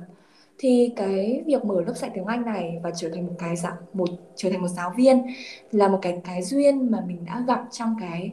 Thì 0.58 0.94
cái 0.96 1.44
việc 1.46 1.66
mở 1.66 1.82
lớp 1.82 1.94
dạy 1.96 2.12
tiếng 2.14 2.26
Anh 2.26 2.46
này 2.46 2.80
và 2.84 2.92
trở 2.96 3.10
thành 3.10 3.28
một 3.28 3.34
cái 3.40 3.56
dạng 3.56 3.78
một 3.94 4.10
trở 4.36 4.50
thành 4.50 4.62
một 4.62 4.68
giáo 4.68 4.94
viên 4.98 5.26
là 5.72 5.88
một 5.88 6.00
cái 6.02 6.22
cái 6.24 6.44
duyên 6.44 6.92
mà 6.92 7.04
mình 7.08 7.26
đã 7.26 7.44
gặp 7.48 7.66
trong 7.72 7.96
cái 8.00 8.32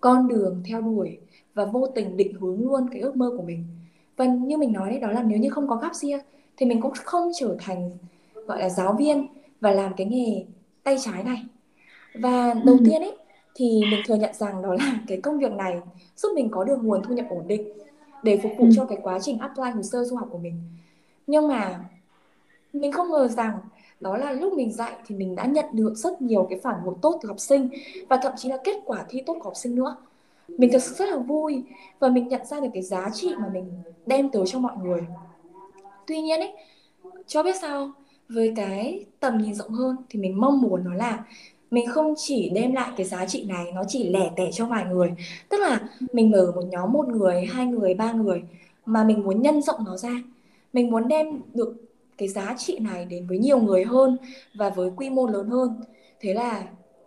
con 0.00 0.28
đường 0.28 0.62
theo 0.68 0.80
đuổi 0.80 1.18
và 1.54 1.64
vô 1.64 1.86
tình 1.94 2.16
định 2.16 2.34
hướng 2.40 2.60
luôn 2.60 2.88
cái 2.92 3.00
ước 3.00 3.16
mơ 3.16 3.34
của 3.36 3.42
mình. 3.42 3.64
Và 4.16 4.24
như 4.24 4.56
mình 4.56 4.72
nói 4.72 4.90
đấy 4.90 5.00
đó 5.00 5.10
là 5.10 5.22
nếu 5.22 5.38
như 5.38 5.50
không 5.50 5.68
có 5.68 5.76
gap 5.76 5.92
year 6.02 6.20
thì 6.56 6.66
mình 6.66 6.80
cũng 6.80 6.92
không 7.04 7.30
trở 7.40 7.56
thành 7.58 7.90
gọi 8.34 8.60
là 8.60 8.68
giáo 8.68 8.96
viên 8.98 9.26
và 9.64 9.70
làm 9.70 9.92
cái 9.96 10.06
nghề 10.06 10.44
tay 10.82 10.96
trái 11.00 11.24
này. 11.24 11.44
Và 12.14 12.54
đầu 12.54 12.76
ừ. 12.78 12.84
tiên 12.84 13.02
ấy 13.02 13.16
thì 13.54 13.82
mình 13.90 14.00
thừa 14.06 14.14
nhận 14.14 14.34
rằng 14.34 14.62
đó 14.62 14.74
là 14.74 14.98
cái 15.06 15.20
công 15.20 15.38
việc 15.38 15.52
này 15.52 15.78
giúp 16.16 16.32
mình 16.34 16.48
có 16.50 16.64
được 16.64 16.76
nguồn 16.82 17.02
thu 17.02 17.14
nhập 17.14 17.26
ổn 17.30 17.44
định 17.46 17.72
để 18.22 18.40
phục 18.42 18.52
vụ 18.58 18.64
ừ. 18.64 18.70
cho 18.76 18.84
cái 18.84 18.98
quá 19.02 19.18
trình 19.22 19.38
apply 19.38 19.70
hồ 19.70 19.82
sơ 19.82 20.04
du 20.04 20.16
học 20.16 20.28
của 20.30 20.38
mình. 20.38 20.60
Nhưng 21.26 21.48
mà 21.48 21.80
mình 22.72 22.92
không 22.92 23.10
ngờ 23.10 23.28
rằng 23.28 23.58
đó 24.00 24.16
là 24.16 24.32
lúc 24.32 24.52
mình 24.52 24.72
dạy 24.72 24.92
thì 25.06 25.14
mình 25.14 25.34
đã 25.34 25.44
nhận 25.44 25.64
được 25.72 25.94
rất 25.94 26.22
nhiều 26.22 26.46
cái 26.50 26.60
phản 26.62 26.80
hồi 26.80 26.94
tốt 27.02 27.18
từ 27.22 27.28
học 27.28 27.40
sinh 27.40 27.68
và 28.08 28.16
thậm 28.22 28.32
chí 28.36 28.48
là 28.48 28.56
kết 28.64 28.76
quả 28.84 29.04
thi 29.08 29.22
tốt 29.26 29.34
của 29.34 29.44
học 29.44 29.56
sinh 29.56 29.74
nữa. 29.74 29.96
Mình 30.48 30.70
thật 30.72 30.82
sự 30.82 30.94
rất 30.94 31.08
là 31.08 31.16
vui 31.16 31.62
và 31.98 32.08
mình 32.08 32.28
nhận 32.28 32.46
ra 32.46 32.60
được 32.60 32.68
cái 32.74 32.82
giá 32.82 33.10
trị 33.14 33.30
mà 33.38 33.48
mình 33.52 33.72
đem 34.06 34.28
tới 34.28 34.42
cho 34.46 34.58
mọi 34.58 34.76
người. 34.82 35.00
Tuy 36.06 36.20
nhiên 36.20 36.40
ấy 36.40 36.52
cho 37.26 37.42
biết 37.42 37.56
sao 37.60 37.92
với 38.28 38.52
cái 38.56 39.04
tầm 39.20 39.38
nhìn 39.38 39.54
rộng 39.54 39.70
hơn 39.70 39.96
thì 40.10 40.20
mình 40.20 40.40
mong 40.40 40.60
muốn 40.60 40.84
nó 40.84 40.94
là 40.94 41.24
mình 41.70 41.86
không 41.88 42.14
chỉ 42.16 42.50
đem 42.50 42.72
lại 42.72 42.90
cái 42.96 43.06
giá 43.06 43.26
trị 43.26 43.44
này, 43.44 43.72
nó 43.72 43.82
chỉ 43.88 44.08
lẻ 44.08 44.30
tẻ 44.36 44.50
cho 44.52 44.66
vài 44.66 44.84
người. 44.84 45.12
Tức 45.48 45.60
là 45.60 45.80
mình 46.12 46.30
mở 46.30 46.52
một 46.54 46.62
nhóm 46.70 46.92
một 46.92 47.08
người, 47.08 47.44
hai 47.46 47.66
người, 47.66 47.94
ba 47.94 48.12
người 48.12 48.42
mà 48.86 49.04
mình 49.04 49.22
muốn 49.24 49.42
nhân 49.42 49.62
rộng 49.62 49.84
nó 49.84 49.96
ra. 49.96 50.22
Mình 50.72 50.90
muốn 50.90 51.08
đem 51.08 51.40
được 51.54 51.74
cái 52.18 52.28
giá 52.28 52.54
trị 52.58 52.78
này 52.78 53.04
đến 53.04 53.26
với 53.26 53.38
nhiều 53.38 53.60
người 53.60 53.84
hơn 53.84 54.18
và 54.54 54.70
với 54.70 54.90
quy 54.96 55.10
mô 55.10 55.26
lớn 55.26 55.48
hơn. 55.50 55.80
Thế 56.20 56.34
là 56.34 56.64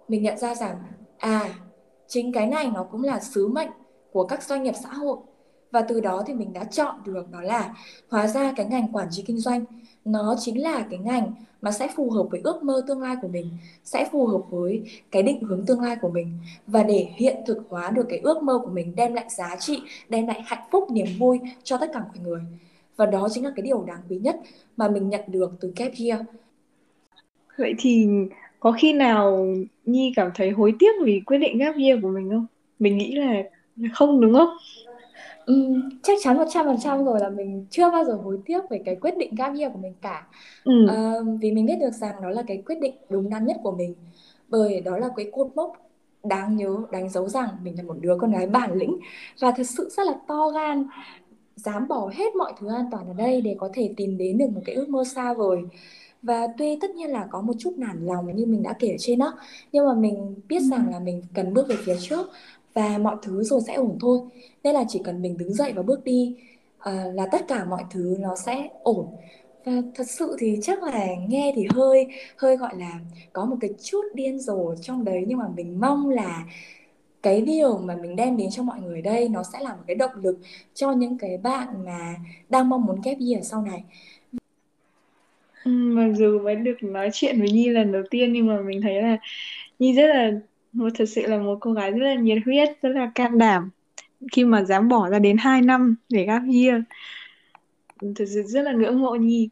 mình 0.07 0.23
nhận 0.23 0.37
ra 0.37 0.55
rằng 0.55 0.75
à 1.17 1.49
chính 2.07 2.31
cái 2.31 2.47
này 2.47 2.71
nó 2.73 2.83
cũng 2.83 3.03
là 3.03 3.19
sứ 3.19 3.47
mệnh 3.47 3.69
của 4.11 4.23
các 4.25 4.43
doanh 4.43 4.63
nghiệp 4.63 4.75
xã 4.83 4.89
hội. 4.89 5.17
Và 5.71 5.81
từ 5.81 5.99
đó 5.99 6.23
thì 6.27 6.33
mình 6.33 6.53
đã 6.53 6.63
chọn 6.63 6.95
được 7.05 7.31
đó 7.31 7.41
là 7.41 7.75
hóa 8.09 8.27
ra 8.27 8.53
cái 8.55 8.65
ngành 8.65 8.91
quản 8.91 9.07
trị 9.11 9.23
kinh 9.27 9.37
doanh 9.37 9.65
nó 10.11 10.35
chính 10.39 10.61
là 10.61 10.85
cái 10.89 10.99
ngành 10.99 11.31
mà 11.61 11.71
sẽ 11.71 11.87
phù 11.95 12.09
hợp 12.09 12.23
với 12.31 12.41
ước 12.43 12.63
mơ 12.63 12.83
tương 12.87 13.01
lai 13.01 13.15
của 13.21 13.27
mình, 13.27 13.49
sẽ 13.83 14.09
phù 14.11 14.25
hợp 14.25 14.41
với 14.49 14.81
cái 15.11 15.23
định 15.23 15.41
hướng 15.41 15.65
tương 15.65 15.81
lai 15.81 15.95
của 16.01 16.09
mình. 16.09 16.39
Và 16.67 16.83
để 16.83 17.07
hiện 17.15 17.37
thực 17.47 17.63
hóa 17.69 17.89
được 17.89 18.05
cái 18.09 18.19
ước 18.19 18.43
mơ 18.43 18.59
của 18.63 18.71
mình, 18.71 18.95
đem 18.95 19.13
lại 19.13 19.25
giá 19.29 19.55
trị, 19.59 19.81
đem 20.09 20.27
lại 20.27 20.41
hạnh 20.45 20.67
phúc, 20.71 20.91
niềm 20.91 21.07
vui 21.19 21.39
cho 21.63 21.77
tất 21.77 21.89
cả 21.93 21.99
mọi 21.99 22.23
người. 22.23 22.41
Và 22.95 23.05
đó 23.05 23.27
chính 23.31 23.43
là 23.43 23.51
cái 23.55 23.63
điều 23.63 23.83
đáng 23.87 24.01
quý 24.09 24.17
nhất 24.17 24.35
mà 24.77 24.87
mình 24.87 25.09
nhận 25.09 25.21
được 25.27 25.51
từ 25.59 25.73
Gap 25.75 25.91
Year 25.99 26.19
vậy 27.57 27.75
thì 27.79 28.07
có 28.59 28.71
khi 28.71 28.93
nào 28.93 29.47
Nhi 29.85 30.13
cảm 30.15 30.31
thấy 30.35 30.49
hối 30.49 30.73
tiếc 30.79 30.91
vì 31.03 31.21
quyết 31.25 31.37
định 31.37 31.57
Gap 31.57 31.75
Year 31.77 32.01
của 32.01 32.09
mình 32.09 32.29
không? 32.29 32.45
Mình 32.79 32.97
nghĩ 32.97 33.15
là 33.15 33.43
không, 33.93 34.21
đúng 34.21 34.33
không? 34.33 34.49
Ừ, 35.47 35.53
chắc 36.03 36.17
chắn 36.23 36.37
100% 36.37 37.05
rồi 37.05 37.19
là 37.19 37.29
mình 37.29 37.65
chưa 37.69 37.91
bao 37.91 38.05
giờ 38.05 38.13
hối 38.23 38.39
tiếc 38.45 38.69
về 38.69 38.81
cái 38.85 38.95
quyết 38.95 39.17
định 39.17 39.35
gap 39.35 39.57
year 39.57 39.73
của 39.73 39.79
mình 39.79 39.93
cả. 40.01 40.27
Ừ. 40.63 40.87
Ờ, 40.89 41.23
vì 41.41 41.51
mình 41.51 41.65
biết 41.65 41.75
được 41.81 41.93
rằng 41.93 42.15
đó 42.21 42.29
là 42.29 42.43
cái 42.47 42.63
quyết 42.65 42.79
định 42.81 42.95
đúng 43.09 43.29
đắn 43.29 43.45
nhất 43.45 43.57
của 43.63 43.71
mình. 43.71 43.95
Bởi 44.49 44.81
đó 44.81 44.97
là 44.97 45.09
cái 45.15 45.29
cột 45.31 45.47
mốc 45.55 45.73
đáng 46.23 46.55
nhớ, 46.55 46.77
đánh 46.91 47.09
dấu 47.09 47.29
rằng 47.29 47.49
mình 47.63 47.77
là 47.77 47.83
một 47.83 47.95
đứa 48.01 48.17
con 48.19 48.31
gái 48.31 48.47
bản 48.47 48.73
lĩnh 48.73 48.97
và 49.41 49.51
thật 49.51 49.63
sự 49.63 49.89
rất 49.97 50.07
là 50.07 50.13
to 50.27 50.49
gan, 50.49 50.87
dám 51.55 51.87
bỏ 51.87 52.11
hết 52.15 52.35
mọi 52.35 52.53
thứ 52.59 52.67
an 52.69 52.85
toàn 52.91 53.07
ở 53.07 53.13
đây 53.13 53.41
để 53.41 53.55
có 53.59 53.69
thể 53.73 53.93
tìm 53.97 54.17
đến 54.17 54.37
được 54.37 54.49
một 54.55 54.61
cái 54.65 54.75
ước 54.75 54.89
mơ 54.89 55.03
xa 55.03 55.33
vời. 55.33 55.59
Và 56.21 56.47
tuy 56.57 56.77
tất 56.81 56.91
nhiên 56.91 57.09
là 57.09 57.27
có 57.29 57.41
một 57.41 57.53
chút 57.59 57.73
nản 57.77 58.05
lòng 58.05 58.35
như 58.35 58.45
mình 58.45 58.63
đã 58.63 58.73
kể 58.79 58.87
ở 58.89 58.95
trên 58.99 59.19
đó, 59.19 59.33
nhưng 59.71 59.85
mà 59.85 59.93
mình 59.93 60.35
biết 60.47 60.59
rằng 60.59 60.89
là 60.91 60.99
mình 60.99 61.21
cần 61.33 61.53
bước 61.53 61.67
về 61.69 61.75
phía 61.85 61.95
trước 62.01 62.27
và 62.73 62.97
mọi 62.97 63.15
thứ 63.21 63.43
rồi 63.43 63.61
sẽ 63.67 63.73
ổn 63.73 63.97
thôi. 63.99 64.19
Nên 64.63 64.73
là 64.73 64.83
chỉ 64.87 65.01
cần 65.03 65.21
mình 65.21 65.37
đứng 65.37 65.53
dậy 65.53 65.73
và 65.75 65.81
bước 65.81 66.03
đi 66.03 66.35
uh, 66.77 67.15
là 67.15 67.27
tất 67.31 67.47
cả 67.47 67.65
mọi 67.65 67.83
thứ 67.91 68.17
nó 68.19 68.35
sẽ 68.35 68.69
ổn. 68.83 69.07
Và 69.65 69.73
thật 69.95 70.09
sự 70.09 70.35
thì 70.39 70.59
chắc 70.61 70.83
là 70.83 71.07
nghe 71.27 71.53
thì 71.55 71.67
hơi 71.75 72.07
hơi 72.37 72.57
gọi 72.57 72.75
là 72.77 72.99
có 73.33 73.45
một 73.45 73.55
cái 73.61 73.69
chút 73.83 74.01
điên 74.13 74.39
rồ 74.39 74.75
trong 74.75 75.05
đấy. 75.05 75.23
Nhưng 75.27 75.37
mà 75.37 75.47
mình 75.55 75.79
mong 75.79 76.09
là 76.09 76.45
cái 77.23 77.41
điều 77.41 77.77
mà 77.77 77.95
mình 77.95 78.15
đem 78.15 78.37
đến 78.37 78.49
cho 78.51 78.63
mọi 78.63 78.81
người 78.81 79.01
đây 79.01 79.29
nó 79.29 79.43
sẽ 79.53 79.59
là 79.59 79.69
một 79.69 79.83
cái 79.87 79.95
động 79.95 80.11
lực 80.21 80.39
cho 80.73 80.91
những 80.91 81.17
cái 81.17 81.37
bạn 81.37 81.67
mà 81.85 82.15
đang 82.49 82.69
mong 82.69 82.85
muốn 82.85 83.01
ghép 83.03 83.17
year 83.19 83.47
sau 83.47 83.61
này. 83.61 83.83
Mặc 85.65 86.13
dù 86.15 86.39
mới 86.39 86.55
được 86.55 86.77
nói 86.81 87.09
chuyện 87.13 87.39
với 87.39 87.51
Nhi 87.51 87.69
lần 87.69 87.91
đầu 87.91 88.01
tiên 88.09 88.33
nhưng 88.33 88.47
mà 88.47 88.61
mình 88.61 88.81
thấy 88.81 89.01
là 89.01 89.17
Nhi 89.79 89.93
rất 89.93 90.07
là 90.07 90.31
một 90.73 90.89
thật 90.95 91.05
sự 91.05 91.21
là 91.27 91.37
một 91.37 91.57
cô 91.61 91.73
gái 91.73 91.91
rất 91.91 92.05
là 92.05 92.15
nhiệt 92.15 92.37
huyết, 92.45 92.69
rất 92.81 92.89
là 92.89 93.11
can 93.15 93.37
đảm. 93.37 93.69
Khi 94.31 94.43
mà 94.43 94.63
dám 94.63 94.87
bỏ 94.87 95.09
ra 95.09 95.19
đến 95.19 95.37
2 95.37 95.61
năm 95.61 95.95
để 96.09 96.25
gap 96.25 96.41
year, 96.53 96.81
thật 98.15 98.25
sự 98.27 98.43
rất 98.43 98.61
là 98.61 98.71
ngưỡng 98.71 99.01
mộ 99.01 99.15
Nhi. 99.15 99.49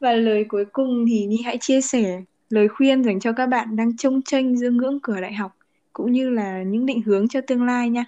Và 0.00 0.12
lời 0.12 0.44
cuối 0.48 0.64
cùng 0.64 1.04
thì 1.08 1.26
Nhi 1.26 1.42
hãy 1.44 1.58
chia 1.60 1.80
sẻ 1.80 2.22
lời 2.50 2.68
khuyên 2.68 3.04
dành 3.04 3.20
cho 3.20 3.32
các 3.32 3.46
bạn 3.46 3.76
đang 3.76 3.96
trông 3.96 4.22
tranh 4.22 4.56
giữa 4.56 4.70
ngưỡng 4.70 5.00
cửa 5.02 5.20
đại 5.20 5.32
học, 5.32 5.56
cũng 5.92 6.12
như 6.12 6.30
là 6.30 6.62
những 6.62 6.86
định 6.86 7.02
hướng 7.02 7.28
cho 7.28 7.40
tương 7.40 7.64
lai 7.64 7.90
nha. 7.90 8.04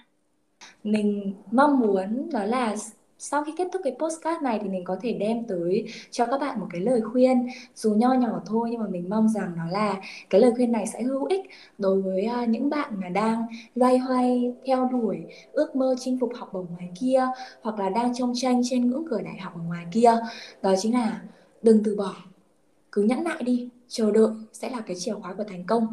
Mình 0.83 1.33
mong 1.51 1.79
muốn 1.79 2.29
đó 2.33 2.43
là 2.43 2.75
sau 3.23 3.43
khi 3.43 3.51
kết 3.57 3.67
thúc 3.73 3.81
cái 3.85 3.95
postcard 3.99 4.41
này 4.41 4.59
thì 4.61 4.69
mình 4.69 4.83
có 4.83 4.97
thể 5.01 5.13
đem 5.13 5.43
tới 5.47 5.85
cho 6.11 6.25
các 6.25 6.41
bạn 6.41 6.59
một 6.59 6.67
cái 6.71 6.81
lời 6.81 7.01
khuyên. 7.01 7.47
Dù 7.75 7.93
nho 7.93 8.13
nhỏ 8.13 8.41
thôi 8.45 8.69
nhưng 8.71 8.79
mà 8.79 8.87
mình 8.87 9.09
mong 9.09 9.29
rằng 9.29 9.51
nó 9.57 9.65
là 9.71 10.01
cái 10.29 10.41
lời 10.41 10.51
khuyên 10.55 10.71
này 10.71 10.87
sẽ 10.87 11.03
hữu 11.03 11.25
ích 11.25 11.41
đối 11.77 12.01
với 12.01 12.23
à, 12.23 12.45
những 12.45 12.69
bạn 12.69 12.93
mà 13.01 13.09
đang 13.09 13.45
loay 13.75 13.97
hoay 13.97 14.53
theo 14.65 14.89
đuổi 14.91 15.17
ước 15.51 15.75
mơ 15.75 15.95
chinh 15.99 16.19
phục 16.19 16.31
học 16.35 16.49
bổng 16.53 16.65
ngoài 16.69 16.89
kia 16.99 17.27
hoặc 17.61 17.79
là 17.79 17.89
đang 17.89 18.15
trông 18.15 18.33
tranh 18.35 18.61
trên 18.63 18.89
ngưỡng 18.89 19.05
cửa 19.09 19.21
đại 19.21 19.37
học 19.37 19.53
ở 19.55 19.61
ngoài 19.67 19.85
kia. 19.91 20.13
Đó 20.61 20.73
chính 20.79 20.93
là 20.93 21.21
đừng 21.61 21.83
từ 21.83 21.95
bỏ 21.95 22.15
cứ 22.91 23.03
nhẫn 23.03 23.23
nại 23.23 23.43
đi 23.43 23.69
chờ 23.87 24.11
đợi 24.11 24.29
sẽ 24.53 24.69
là 24.69 24.81
cái 24.81 24.95
chìa 24.99 25.13
khóa 25.13 25.33
của 25.33 25.43
thành 25.43 25.63
công. 25.67 25.87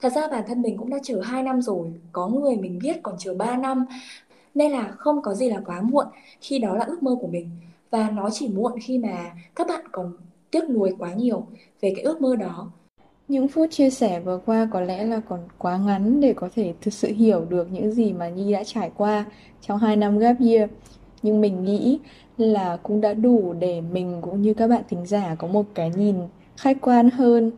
Thật 0.00 0.12
ra 0.14 0.28
bản 0.28 0.44
thân 0.46 0.62
mình 0.62 0.76
cũng 0.76 0.90
đã 0.90 0.98
chờ 1.02 1.20
2 1.20 1.42
năm 1.42 1.62
rồi, 1.62 1.92
có 2.12 2.28
người 2.28 2.56
mình 2.56 2.78
biết 2.82 2.96
còn 3.02 3.14
chờ 3.18 3.34
3 3.34 3.56
năm 3.56 3.86
nên 4.54 4.72
là 4.72 4.90
không 4.98 5.22
có 5.22 5.34
gì 5.34 5.48
là 5.48 5.60
quá 5.66 5.80
muộn 5.80 6.06
khi 6.40 6.58
đó 6.58 6.76
là 6.76 6.84
ước 6.84 7.02
mơ 7.02 7.16
của 7.20 7.26
mình 7.26 7.50
và 7.90 8.10
nó 8.10 8.30
chỉ 8.30 8.48
muộn 8.48 8.72
khi 8.82 8.98
mà 8.98 9.32
các 9.54 9.66
bạn 9.66 9.84
còn 9.92 10.12
tiếc 10.50 10.70
nuối 10.70 10.94
quá 10.98 11.12
nhiều 11.12 11.46
về 11.80 11.92
cái 11.96 12.04
ước 12.04 12.20
mơ 12.20 12.36
đó 12.36 12.72
những 13.28 13.48
phút 13.48 13.70
chia 13.70 13.90
sẻ 13.90 14.20
vừa 14.20 14.40
qua 14.46 14.68
có 14.72 14.80
lẽ 14.80 15.04
là 15.04 15.20
còn 15.28 15.40
quá 15.58 15.78
ngắn 15.78 16.20
để 16.20 16.32
có 16.32 16.48
thể 16.54 16.72
thực 16.80 16.94
sự 16.94 17.08
hiểu 17.08 17.44
được 17.44 17.68
những 17.72 17.92
gì 17.92 18.12
mà 18.12 18.28
Nhi 18.28 18.52
đã 18.52 18.64
trải 18.64 18.90
qua 18.96 19.24
trong 19.60 19.78
2 19.78 19.96
năm 19.96 20.18
gap 20.18 20.36
year. 20.40 20.70
Nhưng 21.22 21.40
mình 21.40 21.64
nghĩ 21.64 21.98
là 22.38 22.78
cũng 22.82 23.00
đã 23.00 23.14
đủ 23.14 23.52
để 23.52 23.80
mình 23.80 24.18
cũng 24.22 24.42
như 24.42 24.54
các 24.54 24.66
bạn 24.66 24.82
thính 24.88 25.06
giả 25.06 25.34
có 25.38 25.46
một 25.48 25.66
cái 25.74 25.92
nhìn 25.96 26.16
khách 26.56 26.76
quan 26.80 27.10
hơn, 27.10 27.52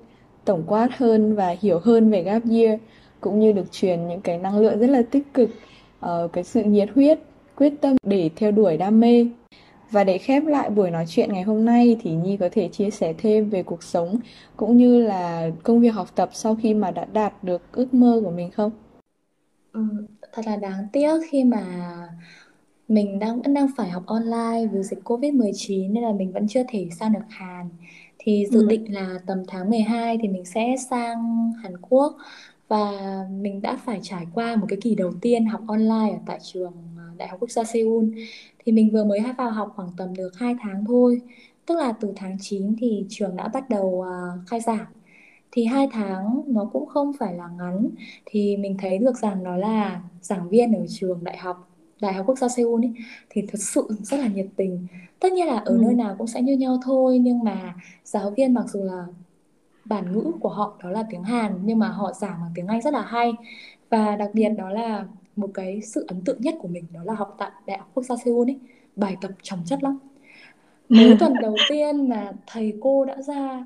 tổng 0.44 0.62
quát 0.66 0.88
hơn 0.96 1.35
và 1.35 1.57
hiểu 1.61 1.80
hơn 1.85 2.11
về 2.11 2.22
gap 2.22 2.42
year 2.50 2.80
cũng 3.20 3.40
như 3.40 3.52
được 3.52 3.72
truyền 3.72 4.09
những 4.09 4.20
cái 4.20 4.38
năng 4.38 4.59
lượng 4.59 4.78
rất 4.78 4.90
là 4.90 5.02
tích 5.11 5.35
cực 5.35 5.50
uh, 6.04 6.32
cái 6.32 6.44
sự 6.44 6.64
nhiệt 6.64 6.88
huyết 6.94 7.18
quyết 7.56 7.72
tâm 7.80 7.96
để 8.02 8.30
theo 8.36 8.50
đuổi 8.50 8.76
đam 8.76 9.00
mê 9.00 9.26
và 9.90 10.04
để 10.04 10.18
khép 10.18 10.44
lại 10.46 10.70
buổi 10.70 10.90
nói 10.90 11.04
chuyện 11.08 11.32
ngày 11.32 11.42
hôm 11.42 11.64
nay 11.64 11.96
thì 12.02 12.10
Nhi 12.10 12.36
có 12.36 12.48
thể 12.52 12.68
chia 12.68 12.90
sẻ 12.90 13.14
thêm 13.18 13.50
về 13.50 13.62
cuộc 13.62 13.82
sống 13.82 14.18
cũng 14.56 14.76
như 14.76 15.02
là 15.02 15.50
công 15.62 15.80
việc 15.80 15.88
học 15.94 16.08
tập 16.14 16.30
sau 16.32 16.56
khi 16.62 16.74
mà 16.74 16.90
đã 16.90 17.04
đạt 17.04 17.44
được 17.44 17.62
ước 17.72 17.94
mơ 17.94 18.20
của 18.24 18.30
mình 18.30 18.50
không? 18.50 18.70
Ừ, 19.72 19.80
thật 20.32 20.42
là 20.46 20.56
đáng 20.56 20.88
tiếc 20.92 21.18
khi 21.30 21.44
mà 21.44 21.64
mình 22.88 23.18
đang 23.18 23.42
vẫn 23.42 23.54
đang 23.54 23.66
phải 23.76 23.90
học 23.90 24.02
online 24.06 24.66
vì 24.72 24.82
dịch 24.82 24.98
Covid-19 25.04 25.92
nên 25.92 26.04
là 26.04 26.12
mình 26.12 26.32
vẫn 26.32 26.48
chưa 26.48 26.62
thể 26.68 26.88
sang 26.98 27.12
được 27.12 27.24
Hàn. 27.28 27.68
Thì 28.18 28.46
dự 28.50 28.60
ừ. 28.60 28.66
định 28.68 28.94
là 28.94 29.18
tầm 29.26 29.42
tháng 29.48 29.70
12 29.70 30.18
thì 30.22 30.28
mình 30.28 30.44
sẽ 30.44 30.74
sang 30.90 31.52
Hàn 31.62 31.76
Quốc 31.80 32.16
và 32.68 32.90
mình 33.31 33.62
đã 33.62 33.77
phải 33.85 34.00
trải 34.03 34.27
qua 34.35 34.57
một 34.57 34.66
cái 34.68 34.79
kỳ 34.83 34.94
đầu 34.94 35.12
tiên 35.20 35.46
học 35.46 35.61
online 35.68 36.11
ở 36.12 36.18
tại 36.27 36.38
trường 36.42 36.72
à, 36.98 37.05
Đại 37.16 37.29
học 37.29 37.40
Quốc 37.40 37.50
gia 37.50 37.64
Seoul 37.64 38.05
thì 38.64 38.72
mình 38.72 38.90
vừa 38.92 39.05
mới 39.05 39.20
vào 39.38 39.50
học 39.50 39.72
khoảng 39.77 39.88
tầm 39.96 40.14
được 40.14 40.31
2 40.37 40.57
tháng 40.62 40.85
thôi 40.88 41.20
tức 41.66 41.79
là 41.79 41.92
từ 42.00 42.12
tháng 42.16 42.37
9 42.40 42.77
thì 42.79 43.07
trường 43.09 43.37
đã 43.37 43.48
bắt 43.48 43.68
đầu 43.70 43.87
uh, 43.87 44.48
khai 44.48 44.61
giảng 44.61 44.87
thì 45.53 45.64
hai 45.64 45.88
tháng 45.92 46.42
nó 46.46 46.64
cũng 46.72 46.87
không 46.87 47.12
phải 47.18 47.35
là 47.35 47.48
ngắn 47.59 47.88
thì 48.27 48.57
mình 48.57 48.77
thấy 48.79 48.98
được 48.98 49.16
rằng 49.16 49.42
nó 49.42 49.57
là 49.57 50.03
giảng 50.20 50.48
viên 50.48 50.72
ở 50.72 50.87
trường 50.88 51.24
đại 51.24 51.37
học 51.38 51.68
Đại 52.00 52.12
học 52.14 52.27
Quốc 52.29 52.38
gia 52.38 52.48
Seoul 52.48 52.85
ấy 52.85 52.92
thì 53.31 53.42
thật 53.48 53.59
sự 53.61 53.88
rất 54.03 54.16
là 54.20 54.29
nhiệt 54.29 54.46
tình. 54.57 54.87
Tất 55.20 55.33
nhiên 55.33 55.46
là 55.46 55.57
ở 55.59 55.72
Ừ. 55.72 55.79
nơi 55.83 55.94
nào 55.94 56.14
cũng 56.18 56.27
sẽ 56.27 56.42
như 56.42 56.57
nhau 56.57 56.79
thôi 56.85 57.18
nhưng 57.18 57.44
mà 57.44 57.74
giáo 58.05 58.31
viên 58.31 58.55
mặc 58.55 58.64
dù 58.68 58.83
là 58.85 59.07
bản 59.84 60.12
ngữ 60.12 60.32
của 60.40 60.48
họ 60.48 60.76
đó 60.82 60.90
là 60.90 61.04
tiếng 61.10 61.22
Hàn 61.22 61.58
nhưng 61.64 61.78
mà 61.78 61.88
họ 61.88 62.12
giảng 62.12 62.38
bằng 62.40 62.50
tiếng 62.54 62.66
Anh 62.66 62.82
rất 62.82 62.92
là 62.94 63.02
hay 63.02 63.32
và 63.90 64.16
đặc 64.16 64.30
biệt 64.34 64.48
đó 64.48 64.70
là 64.70 65.06
một 65.36 65.50
cái 65.54 65.80
sự 65.82 66.04
ấn 66.08 66.20
tượng 66.24 66.40
nhất 66.40 66.54
của 66.60 66.68
mình 66.68 66.84
đó 66.92 67.00
là 67.04 67.14
học 67.14 67.34
tại 67.38 67.50
Đại 67.66 67.78
học 67.78 67.90
Quốc 67.94 68.02
gia 68.02 68.16
Seoul 68.24 68.48
ấy 68.50 68.58
bài 68.96 69.16
tập 69.20 69.30
chồng 69.42 69.60
chất 69.66 69.82
lắm 69.82 69.98
mới 70.88 71.14
tuần 71.20 71.40
đầu 71.40 71.64
tiên 71.68 72.08
mà 72.08 72.32
thầy 72.46 72.74
cô 72.82 73.04
đã 73.04 73.22
ra 73.22 73.64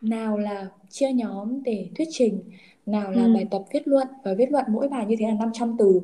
nào 0.00 0.38
là 0.38 0.68
chia 0.90 1.12
nhóm 1.12 1.62
để 1.62 1.88
thuyết 1.96 2.08
trình 2.10 2.40
nào 2.86 3.10
là 3.12 3.28
Ừ. 3.28 3.28
bài 3.28 3.46
tập 3.50 3.62
viết 3.72 3.88
luận 3.88 4.06
và 4.24 4.34
viết 4.34 4.50
luận 4.52 4.64
mỗi 4.68 4.88
bài 4.88 5.06
như 5.06 5.16
thế 5.18 5.26
là 5.26 5.34
500 5.34 5.76
từ 5.78 6.00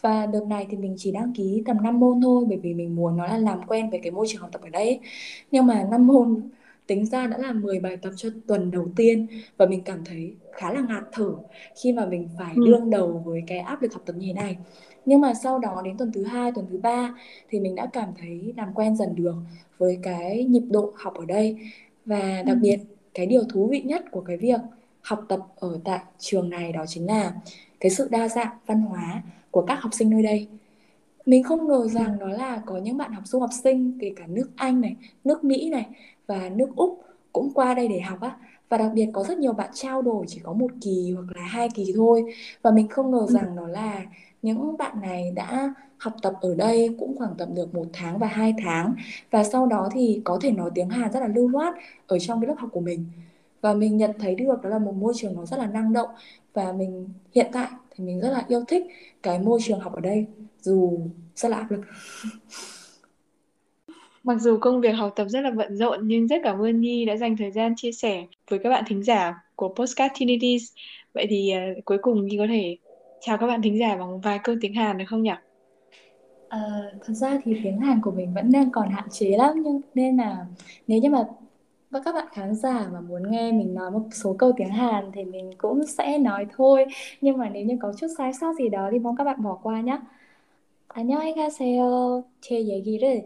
và 0.00 0.26
đợt 0.26 0.44
này 0.48 0.66
thì 0.70 0.76
mình 0.76 0.94
chỉ 0.98 1.12
đăng 1.12 1.32
ký 1.34 1.62
tầm 1.66 1.82
5 1.82 2.00
môn 2.00 2.20
thôi 2.20 2.44
bởi 2.48 2.58
vì 2.58 2.74
mình 2.74 2.96
muốn 2.96 3.16
nó 3.16 3.26
là 3.26 3.38
làm 3.38 3.60
quen 3.68 3.90
với 3.90 4.00
cái 4.02 4.10
môi 4.12 4.26
trường 4.28 4.40
học 4.42 4.50
tập 4.52 4.62
ở 4.62 4.68
đây 4.68 4.84
ấy. 4.84 5.00
nhưng 5.50 5.66
mà 5.66 5.86
5 5.90 6.06
môn 6.06 6.50
tính 6.88 7.06
ra 7.06 7.26
đã 7.26 7.38
là 7.38 7.52
10 7.52 7.80
bài 7.80 7.96
tập 7.96 8.10
cho 8.16 8.28
tuần 8.46 8.70
đầu 8.70 8.88
tiên 8.96 9.26
và 9.56 9.66
mình 9.66 9.82
cảm 9.84 10.04
thấy 10.04 10.34
khá 10.52 10.72
là 10.72 10.80
ngạt 10.88 11.04
thở 11.12 11.34
khi 11.82 11.92
mà 11.92 12.06
mình 12.06 12.28
phải 12.38 12.52
Ừ. 12.56 12.62
đương 12.66 12.90
đầu 12.90 13.22
với 13.26 13.42
cái 13.46 13.58
áp 13.58 13.82
lực 13.82 13.92
học 13.92 14.02
tập 14.06 14.12
như 14.18 14.26
thế 14.26 14.32
này 14.32 14.56
nhưng 15.06 15.20
mà 15.20 15.34
sau 15.34 15.58
đó 15.58 15.82
đến 15.84 15.96
tuần 15.96 16.12
thứ 16.12 16.24
hai 16.24 16.52
tuần 16.54 16.66
thứ 16.70 16.78
ba 16.78 17.14
thì 17.50 17.60
mình 17.60 17.74
đã 17.74 17.86
cảm 17.92 18.08
thấy 18.18 18.54
làm 18.56 18.74
quen 18.74 18.96
dần 18.96 19.14
được 19.16 19.34
với 19.78 19.98
cái 20.02 20.44
nhịp 20.44 20.64
độ 20.70 20.92
học 20.96 21.14
ở 21.14 21.24
đây 21.24 21.56
và 22.06 22.42
đặc 22.46 22.56
Ừ. 22.56 22.60
biệt 22.62 22.78
cái 23.14 23.26
điều 23.26 23.44
thú 23.44 23.68
vị 23.68 23.80
nhất 23.82 24.04
của 24.10 24.20
cái 24.20 24.36
việc 24.36 24.60
học 25.00 25.24
tập 25.28 25.40
ở 25.56 25.80
tại 25.84 26.00
trường 26.18 26.50
này 26.50 26.72
đó 26.72 26.84
chính 26.88 27.06
là 27.06 27.34
cái 27.80 27.90
sự 27.90 28.08
đa 28.10 28.28
dạng 28.28 28.56
văn 28.66 28.80
hóa 28.80 29.22
của 29.50 29.62
các 29.62 29.74
học 29.82 29.94
sinh 29.94 30.10
nơi 30.10 30.22
đây 30.22 30.48
mình 31.26 31.42
không 31.42 31.68
ngờ 31.68 31.88
rằng 31.88 32.18
đó 32.18 32.28
là 32.28 32.62
có 32.66 32.78
những 32.78 32.96
bạn 32.96 33.12
học 33.12 33.26
du 33.26 33.40
học 33.40 33.50
sinh 33.62 33.98
kể 34.00 34.12
cả 34.16 34.26
nước 34.26 34.50
Anh 34.56 34.80
này, 34.80 34.96
nước 35.24 35.44
Mỹ 35.44 35.70
này 35.70 35.86
và 36.28 36.48
nước 36.48 36.68
Úc 36.76 37.02
cũng 37.32 37.50
qua 37.54 37.74
đây 37.74 37.88
để 37.88 38.00
học 38.00 38.20
á. 38.20 38.36
Và 38.68 38.78
đặc 38.78 38.90
biệt 38.94 39.08
có 39.12 39.24
rất 39.24 39.38
nhiều 39.38 39.52
bạn 39.52 39.70
trao 39.74 40.02
đổi 40.02 40.24
chỉ 40.28 40.40
có 40.42 40.52
một 40.52 40.70
kỳ 40.80 41.12
hoặc 41.16 41.36
là 41.36 41.42
hai 41.42 41.68
kỳ 41.74 41.92
thôi. 41.96 42.24
Và 42.62 42.70
mình 42.70 42.88
không 42.88 43.10
ngờ 43.10 43.24
Ừ. 43.28 43.34
rằng 43.34 43.56
đó 43.56 43.66
là 43.66 44.02
những 44.42 44.76
bạn 44.76 45.00
này 45.00 45.30
đã 45.34 45.74
học 45.98 46.12
tập 46.22 46.32
ở 46.40 46.54
đây 46.54 46.96
cũng 46.98 47.18
khoảng 47.18 47.34
tầm 47.38 47.54
được 47.54 47.74
một 47.74 47.86
tháng 47.92 48.18
và 48.18 48.26
hai 48.26 48.54
tháng. 48.64 48.94
Và 49.30 49.44
sau 49.44 49.66
đó 49.66 49.88
thì 49.92 50.20
có 50.24 50.38
thể 50.42 50.50
nói 50.50 50.70
tiếng 50.74 50.88
Hàn 50.88 51.12
rất 51.12 51.20
là 51.20 51.28
lưu 51.28 51.48
loát 51.48 51.74
ở 52.06 52.18
trong 52.18 52.40
cái 52.40 52.48
lớp 52.48 52.54
học 52.58 52.70
của 52.72 52.80
mình. 52.80 53.04
Và 53.60 53.74
mình 53.74 53.96
nhận 53.96 54.10
thấy 54.18 54.34
được 54.34 54.62
đó 54.62 54.68
là 54.70 54.78
một 54.78 54.94
môi 54.94 55.12
trường 55.16 55.34
nó 55.36 55.46
rất 55.46 55.56
là 55.56 55.66
năng 55.66 55.92
động. 55.92 56.10
Và 56.54 56.72
mình 56.72 57.08
hiện 57.34 57.46
tại 57.52 57.68
thì 57.90 58.04
mình 58.04 58.20
rất 58.20 58.30
là 58.30 58.44
yêu 58.48 58.64
thích 58.68 58.86
cái 59.22 59.38
môi 59.38 59.60
trường 59.62 59.80
học 59.80 59.92
ở 59.94 60.00
đây 60.00 60.26
dù 60.62 60.98
rất 61.36 61.48
là 61.48 61.56
áp 61.56 61.70
lực 61.70 61.80
Mặc 64.23 64.41
dù 64.41 64.57
công 64.61 64.81
việc 64.81 64.91
học 64.91 65.13
tập 65.15 65.25
rất 65.25 65.41
là 65.41 65.51
bận 65.51 65.75
rộn 65.75 65.99
nhưng 66.07 66.27
rất 66.27 66.35
cảm 66.43 66.59
ơn 66.61 66.81
Nhi 66.81 67.05
đã 67.05 67.17
dành 67.17 67.37
thời 67.37 67.51
gian 67.51 67.73
chia 67.77 67.91
sẻ 67.91 68.25
với 68.49 68.59
các 68.59 68.69
bạn 68.69 68.83
thính 68.87 69.03
giả 69.03 69.33
của 69.55 69.73
Postcard 69.75 70.13
Tinities. 70.19 70.63
Vậy 71.13 71.25
thì 71.29 71.51
ờ, 71.51 71.61
cuối 71.85 71.97
cùng 72.01 72.27
Nhi 72.27 72.37
có 72.37 72.47
thể 72.49 72.77
chào 73.19 73.37
các 73.37 73.47
bạn 73.47 73.61
thính 73.61 73.79
giả 73.79 73.95
bằng 73.95 74.21
vài 74.21 74.39
câu 74.43 74.55
tiếng 74.61 74.73
Hàn 74.73 74.97
được 74.97 75.05
không 75.07 75.23
nhỉ? 75.23 75.31
Ờ, 76.49 76.59
thật 77.05 77.13
ra 77.13 77.39
thì 77.43 77.55
tiếng 77.63 77.79
Hàn 77.79 78.01
của 78.01 78.11
mình 78.11 78.33
vẫn 78.33 78.51
đang 78.51 78.71
còn 78.71 78.89
hạn 78.89 79.07
chế 79.11 79.29
lắm 79.37 79.51
nhưng 79.63 79.81
nên 79.93 80.17
là 80.17 80.45
nếu 80.87 80.99
như 80.99 81.09
mà 81.09 81.23
và 81.91 81.99
các 82.05 82.15
bạn 82.15 82.27
khán 82.31 82.55
giả 82.55 82.87
mà 82.93 83.01
muốn 83.01 83.31
nghe 83.31 83.51
mình 83.51 83.73
nói 83.73 83.91
một 83.91 84.03
số 84.11 84.35
câu 84.39 84.51
tiếng 84.57 84.69
Hàn 84.69 85.11
thì 85.13 85.23
mình 85.25 85.51
cũng 85.57 85.85
sẽ 85.87 86.17
nói 86.17 86.45
thôi 86.57 86.85
nhưng 87.21 87.37
mà 87.37 87.49
nếu 87.49 87.65
như 87.65 87.77
có 87.81 87.93
chút 87.97 88.07
sai 88.17 88.33
sót 88.33 88.53
gì 88.59 88.69
đó 88.69 88.89
thì 88.91 88.99
mong 88.99 89.15
các 89.15 89.23
bạn 89.23 89.43
bỏ 89.43 89.59
qua 89.63 89.81
nhé 89.81 89.99
안녕하세요. 90.93 92.23
제 92.39 92.61
얘기를 92.61 93.23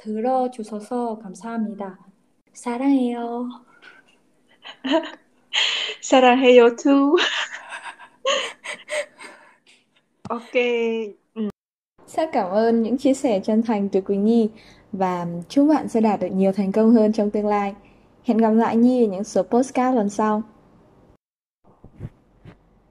들어주셔서 0.00 1.18
감사합니다. 1.18 1.98
사랑해요. 2.52 3.48
사랑해요 6.00 6.76
too. 6.76 7.16
Ok. 10.28 10.52
Ừ. 11.34 11.48
Rất 12.06 12.30
cảm 12.32 12.50
ơn 12.50 12.82
những 12.82 12.98
chia 12.98 13.14
sẻ 13.14 13.40
chân 13.40 13.62
thành 13.62 13.88
từ 13.88 14.00
Quỳnh 14.00 14.24
Nhi 14.24 14.48
và 14.92 15.26
chúc 15.48 15.68
bạn 15.68 15.88
sẽ 15.88 16.00
đạt 16.00 16.20
được 16.20 16.28
nhiều 16.32 16.52
thành 16.52 16.72
công 16.72 16.94
hơn 16.94 17.12
trong 17.12 17.30
tương 17.30 17.46
lai. 17.46 17.74
Hẹn 18.24 18.38
gặp 18.38 18.50
lại 18.50 18.76
Nhi 18.76 19.04
ở 19.04 19.08
những 19.08 19.24
số 19.24 19.42
postcard 19.42 19.96
lần 19.96 20.10
sau. 20.10 20.42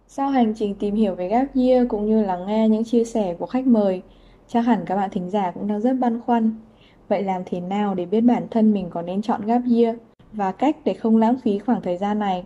Sau 0.07 0.29
hành 0.29 0.53
trình 0.57 0.75
tìm 0.75 0.95
hiểu 0.95 1.15
về 1.15 1.27
Gap 1.27 1.55
Year 1.55 1.87
cũng 1.89 2.05
như 2.05 2.23
lắng 2.23 2.47
nghe 2.47 2.69
những 2.69 2.83
chia 2.83 3.03
sẻ 3.03 3.35
của 3.39 3.45
khách 3.45 3.67
mời, 3.67 4.01
chắc 4.47 4.61
hẳn 4.61 4.83
các 4.85 4.95
bạn 4.95 5.09
thính 5.09 5.29
giả 5.29 5.51
cũng 5.51 5.67
đang 5.67 5.81
rất 5.81 5.93
băn 5.93 6.21
khoăn. 6.21 6.55
Vậy 7.10 7.22
làm 7.22 7.42
thế 7.46 7.60
nào 7.60 7.94
để 7.94 8.06
biết 8.06 8.20
bản 8.20 8.46
thân 8.50 8.72
mình 8.72 8.90
có 8.90 9.02
nên 9.02 9.22
chọn 9.22 9.46
Gap 9.46 9.62
Year 9.74 9.96
và 10.32 10.52
cách 10.52 10.76
để 10.84 10.94
không 10.94 11.16
lãng 11.16 11.36
phí 11.44 11.58
khoảng 11.58 11.82
thời 11.82 11.96
gian 11.96 12.18
này? 12.18 12.44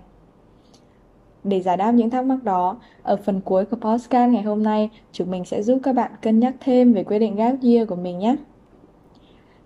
Để 1.44 1.60
giải 1.60 1.76
đáp 1.76 1.92
những 1.92 2.10
thắc 2.10 2.24
mắc 2.24 2.44
đó, 2.44 2.76
ở 3.02 3.16
phần 3.16 3.40
cuối 3.40 3.64
của 3.64 3.76
podcast 3.76 4.32
ngày 4.32 4.42
hôm 4.42 4.62
nay, 4.62 4.90
chúng 5.12 5.30
mình 5.30 5.44
sẽ 5.44 5.62
giúp 5.62 5.78
các 5.82 5.92
bạn 5.92 6.10
cân 6.22 6.40
nhắc 6.40 6.54
thêm 6.60 6.92
về 6.92 7.04
quyết 7.04 7.18
định 7.18 7.36
gap 7.36 7.54
year 7.62 7.88
của 7.88 7.96
mình 7.96 8.18
nhé. 8.18 8.36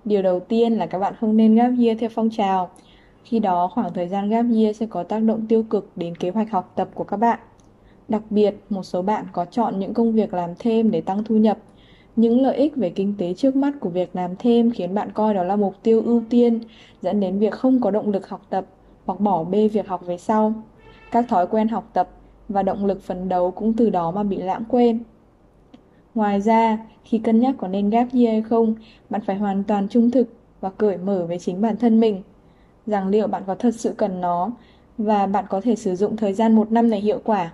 Điều 0.05 0.23
đầu 0.23 0.41
tiên 0.41 0.73
là 0.73 0.87
các 0.87 0.99
bạn 0.99 1.15
không 1.21 1.37
nên 1.37 1.55
gap 1.55 1.73
year 1.81 2.01
theo 2.01 2.11
phong 2.15 2.31
trào. 2.31 2.71
Khi 3.25 3.39
đó, 3.39 3.71
khoảng 3.75 3.93
thời 3.95 4.09
gian 4.09 4.29
gap 4.29 4.47
year 4.57 4.77
sẽ 4.77 4.87
có 4.87 5.03
tác 5.03 5.19
động 5.19 5.47
tiêu 5.49 5.63
cực 5.63 5.91
đến 5.97 6.17
kế 6.17 6.31
hoạch 6.31 6.51
học 6.51 6.73
tập 6.77 6.89
của 6.95 7.05
các 7.05 7.17
bạn. 7.17 7.39
Đặc 8.09 8.23
biệt, 8.31 8.55
một 8.71 8.83
số 8.83 9.03
bạn 9.03 9.25
có 9.33 9.45
chọn 9.45 9.79
những 9.79 9.95
công 9.95 10.13
việc 10.13 10.35
làm 10.35 10.51
thêm 10.59 10.91
để 10.91 11.01
tăng 11.01 11.25
thu 11.25 11.37
nhập. 11.37 11.59
Những 12.19 12.43
lợi 12.43 12.57
ích 12.57 12.77
về 12.77 12.91
kinh 12.91 13.15
tế 13.19 13.35
trước 13.35 13.57
mắt 13.57 13.75
của 13.81 13.89
việc 13.89 14.17
làm 14.17 14.37
thêm 14.39 14.71
khiến 14.71 14.95
bạn 14.95 15.13
coi 15.13 15.35
đó 15.35 15.43
là 15.43 15.57
mục 15.57 15.75
tiêu 15.83 16.03
ưu 16.03 16.23
tiên, 16.31 16.61
dẫn 17.03 17.21
đến 17.21 17.39
việc 17.39 17.53
không 17.53 17.81
có 17.81 17.91
động 17.91 18.11
lực 18.11 18.29
học 18.29 18.47
tập 18.51 18.67
hoặc 19.07 19.21
bỏ 19.21 19.45
bê 19.45 19.69
việc 19.69 19.89
học 19.89 20.07
về 20.07 20.19
sau. 20.19 20.53
Các 21.11 21.29
thói 21.29 21.47
quen 21.47 21.69
học 21.69 21.91
tập 21.93 22.09
và 22.49 22.63
động 22.63 22.87
lực 22.87 23.03
phấn 23.03 23.29
đấu 23.29 23.51
cũng 23.51 23.73
từ 23.73 23.91
đó 23.91 24.11
mà 24.11 24.23
bị 24.23 24.37
lãng 24.37 24.65
quên. 24.69 24.99
Ngoài 26.15 26.41
ra, 26.41 26.79
khi 27.05 27.19
cân 27.19 27.41
nhắc 27.41 27.55
có 27.59 27.69
nên 27.69 27.91
gap 27.91 28.09
year 28.13 28.29
hay 28.29 28.43
không, 28.43 28.75
bạn 29.11 29.21
phải 29.27 29.37
hoàn 29.37 29.65
toàn 29.65 29.89
trung 29.89 30.11
thực 30.11 30.29
và 30.61 30.71
cởi 30.71 30.97
mở 30.97 31.27
với 31.29 31.39
chính 31.39 31.61
bản 31.61 31.77
thân 31.77 32.01
mình. 32.01 32.23
Rằng 32.87 33.09
liệu 33.09 33.27
bạn 33.27 33.43
có 33.47 33.55
thật 33.55 33.75
sự 33.75 33.95
cần 33.97 34.21
nó 34.21 34.51
và 34.99 35.27
bạn 35.27 35.45
có 35.51 35.61
thể 35.61 35.77
sử 35.77 35.95
dụng 35.97 36.17
thời 36.17 36.33
gian 36.33 36.57
một 36.57 36.73
năm 36.73 36.91
này 36.91 37.01
hiệu 37.01 37.21
quả. 37.25 37.53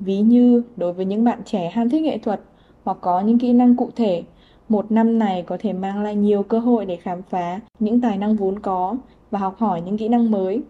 Ví 0.00 0.20
như 0.20 0.62
đối 0.76 0.92
với 0.92 1.04
những 1.04 1.24
bạn 1.24 1.40
trẻ 1.44 1.70
ham 1.70 1.90
thích 1.90 2.02
nghệ 2.02 2.18
thuật 2.18 2.40
hoặc 2.84 2.98
có 3.00 3.20
những 3.20 3.38
kỹ 3.38 3.52
năng 3.52 3.76
cụ 3.76 3.90
thể, 3.96 4.22
một 4.68 4.92
năm 4.92 5.18
này 5.18 5.42
có 5.42 5.56
thể 5.60 5.72
mang 5.72 6.02
lại 6.02 6.14
nhiều 6.14 6.42
cơ 6.42 6.58
hội 6.58 6.86
để 6.86 6.96
khám 6.96 7.22
phá 7.22 7.60
những 7.78 8.00
tài 8.00 8.18
năng 8.18 8.36
vốn 8.36 8.58
có 8.58 8.96
và 9.30 9.38
học 9.38 9.54
hỏi 9.58 9.80
những 9.80 9.98
kỹ 9.98 10.08
năng 10.08 10.30
mới. 10.30 10.62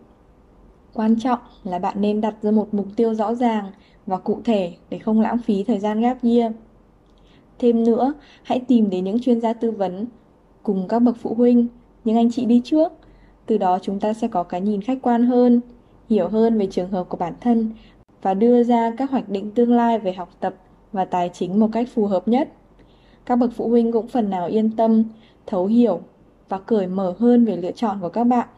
Quan 0.94 1.20
trọng 1.20 1.38
là 1.64 1.78
bạn 1.78 1.96
nên 2.00 2.20
đặt 2.20 2.34
ra 2.42 2.50
một 2.50 2.74
mục 2.74 2.86
tiêu 2.96 3.14
rõ 3.14 3.34
ràng 3.34 3.64
và 4.06 4.16
cụ 4.16 4.40
thể 4.44 4.72
để 4.90 4.98
không 4.98 5.20
lãng 5.20 5.38
phí 5.38 5.64
thời 5.64 5.78
gian 5.78 6.00
gap 6.00 6.22
year. 6.22 6.52
Thêm 7.58 7.84
nữa, 7.84 8.14
hãy 8.42 8.60
tìm 8.60 8.90
đến 8.90 9.04
những 9.04 9.20
chuyên 9.20 9.40
gia 9.40 9.52
tư 9.52 9.70
vấn 9.70 10.06
cùng 10.62 10.88
các 10.88 10.98
bậc 10.98 11.16
phụ 11.16 11.34
huynh, 11.34 11.66
những 12.04 12.16
anh 12.16 12.30
chị 12.30 12.44
đi 12.44 12.60
trước. 12.64 12.92
Từ 13.46 13.58
đó 13.58 13.78
chúng 13.82 14.00
ta 14.00 14.12
sẽ 14.12 14.28
có 14.28 14.42
cái 14.42 14.60
nhìn 14.60 14.82
khách 14.82 14.98
quan 15.02 15.26
hơn, 15.26 15.60
hiểu 16.10 16.28
hơn 16.28 16.58
về 16.58 16.66
trường 16.66 16.90
hợp 16.90 17.08
của 17.08 17.16
bản 17.16 17.34
thân 17.40 17.70
và 18.22 18.34
đưa 18.34 18.64
ra 18.64 18.92
các 18.96 19.10
hoạch 19.10 19.28
định 19.28 19.50
tương 19.50 19.72
lai 19.72 19.98
về 19.98 20.12
học 20.12 20.28
tập 20.40 20.54
và 20.92 21.05
tài 21.05 21.31
chính 21.33 21.61
một 21.61 21.68
cách 21.72 21.88
phù 21.94 22.07
hợp 22.07 22.29
nhất. 22.29 22.48
Các 23.27 23.37
bậc 23.37 23.51
phụ 23.57 23.68
huynh 23.68 23.92
cũng 23.92 24.09
phần 24.09 24.31
nào 24.31 24.46
yên 24.46 24.77
tâm, 24.77 25.05
thấu 25.46 25.66
hiểu 25.66 26.01
và 26.48 26.59
cởi 26.59 26.87
mở 26.87 27.14
hơn 27.18 27.44
về 27.44 27.57
lựa 27.57 27.72
chọn 27.72 27.98
của 28.01 28.09
các 28.09 28.24
bạn. 28.24 28.48